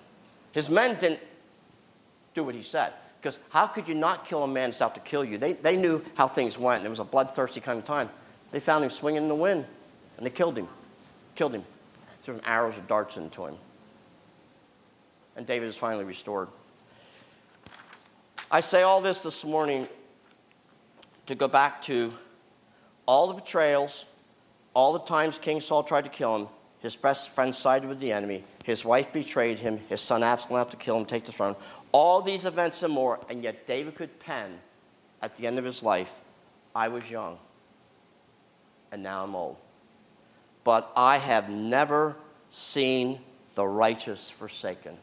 [0.52, 1.20] His men didn't
[2.34, 2.92] do what he said.
[3.20, 5.36] Because how could you not kill a man that's out to kill you?
[5.36, 6.84] They, they knew how things went.
[6.84, 8.08] It was a bloodthirsty kind of time.
[8.52, 9.66] They found him swinging in the wind,
[10.16, 10.68] and they killed him.
[11.34, 11.64] Killed him.
[12.22, 13.56] Threw arrows or darts into him.
[15.36, 16.48] And David is finally restored.
[18.50, 19.86] I say all this this morning
[21.26, 22.12] to go back to
[23.06, 24.06] all the betrayals,
[24.72, 26.48] all the times King Saul tried to kill him,
[26.80, 30.70] his best friend sided with the enemy, his wife betrayed him, his son Absalom had
[30.70, 31.56] to kill him, take the throne.
[31.92, 34.58] All these events and more, and yet David could pen
[35.22, 36.20] at the end of his life
[36.74, 37.38] I was young,
[38.92, 39.56] and now I'm old.
[40.62, 42.16] But I have never
[42.50, 43.20] seen
[43.54, 44.96] the righteous forsaken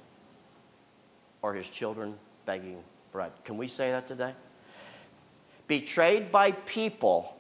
[1.44, 2.16] or his children
[2.48, 2.82] begging
[3.12, 3.32] bread.
[3.46, 4.34] Can we say that today?
[5.68, 7.36] betrayed by people,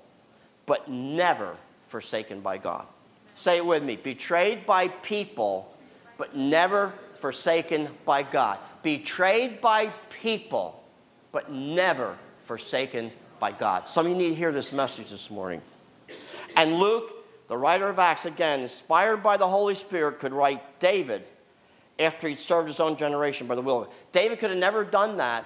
[0.66, 1.56] but never
[1.88, 2.86] forsaken by God.
[3.36, 5.74] Say it with me betrayed by people,
[6.18, 8.60] but never forsaken by God.
[8.82, 10.84] Betrayed by people,
[11.32, 13.88] but never forsaken by God.
[13.88, 15.62] Some of you need to hear this message this morning.
[16.56, 17.14] And Luke,
[17.48, 21.24] the writer of Acts, again, inspired by the Holy Spirit, could write David
[22.04, 23.90] after he'd served his own generation by the will of.
[24.12, 25.46] David could have never done that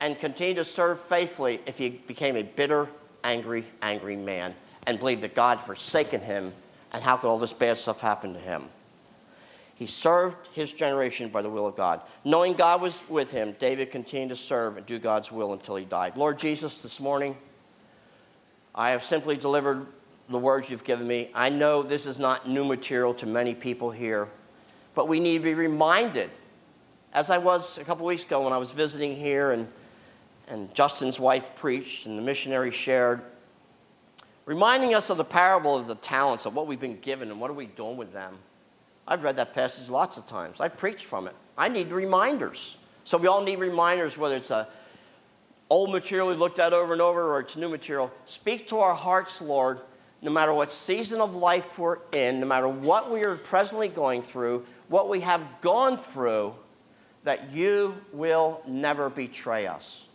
[0.00, 2.88] and continue to serve faithfully if he became a bitter,
[3.24, 4.54] angry, angry man
[4.86, 6.52] and believed that God had forsaken him
[6.92, 8.68] and how could all this bad stuff happen to him?
[9.74, 12.02] He served his generation by the will of God.
[12.24, 15.86] Knowing God was with him, David continued to serve and do God's will until he
[15.86, 16.16] died.
[16.16, 17.36] Lord Jesus, this morning,
[18.74, 19.86] I have simply delivered
[20.28, 21.30] the words you've given me.
[21.34, 24.28] I know this is not new material to many people here,
[24.94, 26.30] but we need to be reminded,
[27.12, 29.68] as I was a couple weeks ago when I was visiting here and
[30.50, 33.22] and Justin's wife preached, and the missionary shared,
[34.46, 37.50] reminding us of the parable of the talents, of what we've been given and what
[37.50, 38.36] are we doing with them.
[39.06, 40.60] I've read that passage lots of times.
[40.60, 41.36] I preached from it.
[41.56, 42.76] I need reminders.
[43.04, 44.68] So we all need reminders, whether it's a
[45.68, 48.12] old material we looked at over and over or it's new material.
[48.24, 49.80] Speak to our hearts, Lord,
[50.20, 54.20] no matter what season of life we're in, no matter what we are presently going
[54.20, 56.52] through, what we have gone through,
[57.22, 60.06] that you will never betray us.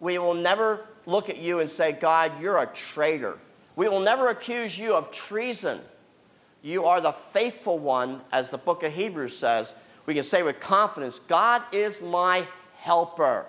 [0.00, 3.38] We will never look at you and say, God, you're a traitor.
[3.76, 5.80] We will never accuse you of treason.
[6.62, 9.74] You are the faithful one, as the book of Hebrews says.
[10.06, 13.44] We can say with confidence, God is my helper.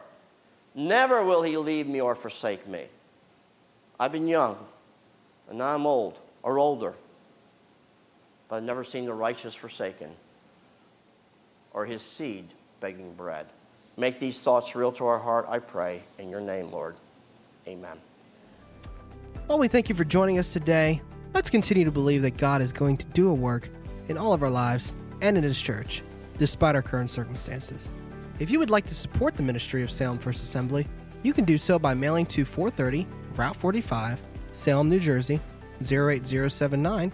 [0.74, 2.88] Never will he leave me or forsake me.
[3.98, 4.58] I've been young,
[5.48, 6.96] and now I'm old or older,
[8.48, 10.12] but I've never seen the righteous forsaken
[11.74, 12.46] or his seed
[12.80, 13.48] begging bread.
[13.98, 16.02] Make these thoughts real to our heart, I pray.
[16.20, 16.96] In your name, Lord.
[17.68, 18.00] Amen.
[19.48, 21.02] Well, we thank you for joining us today.
[21.34, 23.70] Let's continue to believe that God is going to do a work
[24.08, 26.04] in all of our lives and in His church,
[26.38, 27.90] despite our current circumstances.
[28.40, 30.88] If you would like to support the ministry of Salem First Assembly,
[31.24, 34.22] you can do so by mailing to 430 Route 45,
[34.52, 35.40] Salem, New Jersey
[35.82, 37.12] 08079,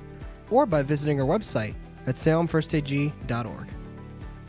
[0.51, 1.75] or by visiting our website
[2.05, 3.67] at salemfirstag.org.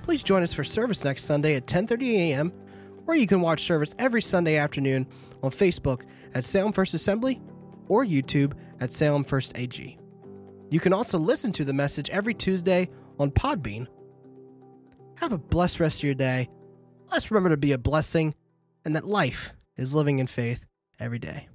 [0.03, 2.53] Please join us for service next Sunday at 10:30 a.m.
[3.07, 5.07] or you can watch service every Sunday afternoon
[5.43, 6.03] on Facebook
[6.35, 7.41] at Salem First Assembly
[7.89, 9.99] or YouTube at Salem First AG.
[10.71, 12.89] You can also listen to the message every Tuesday
[13.19, 13.87] on Podbean.
[15.17, 16.49] Have a blessed rest of your day.
[17.11, 18.35] Let's remember to be a blessing
[18.85, 20.67] and that life is living in faith
[20.99, 21.52] every day.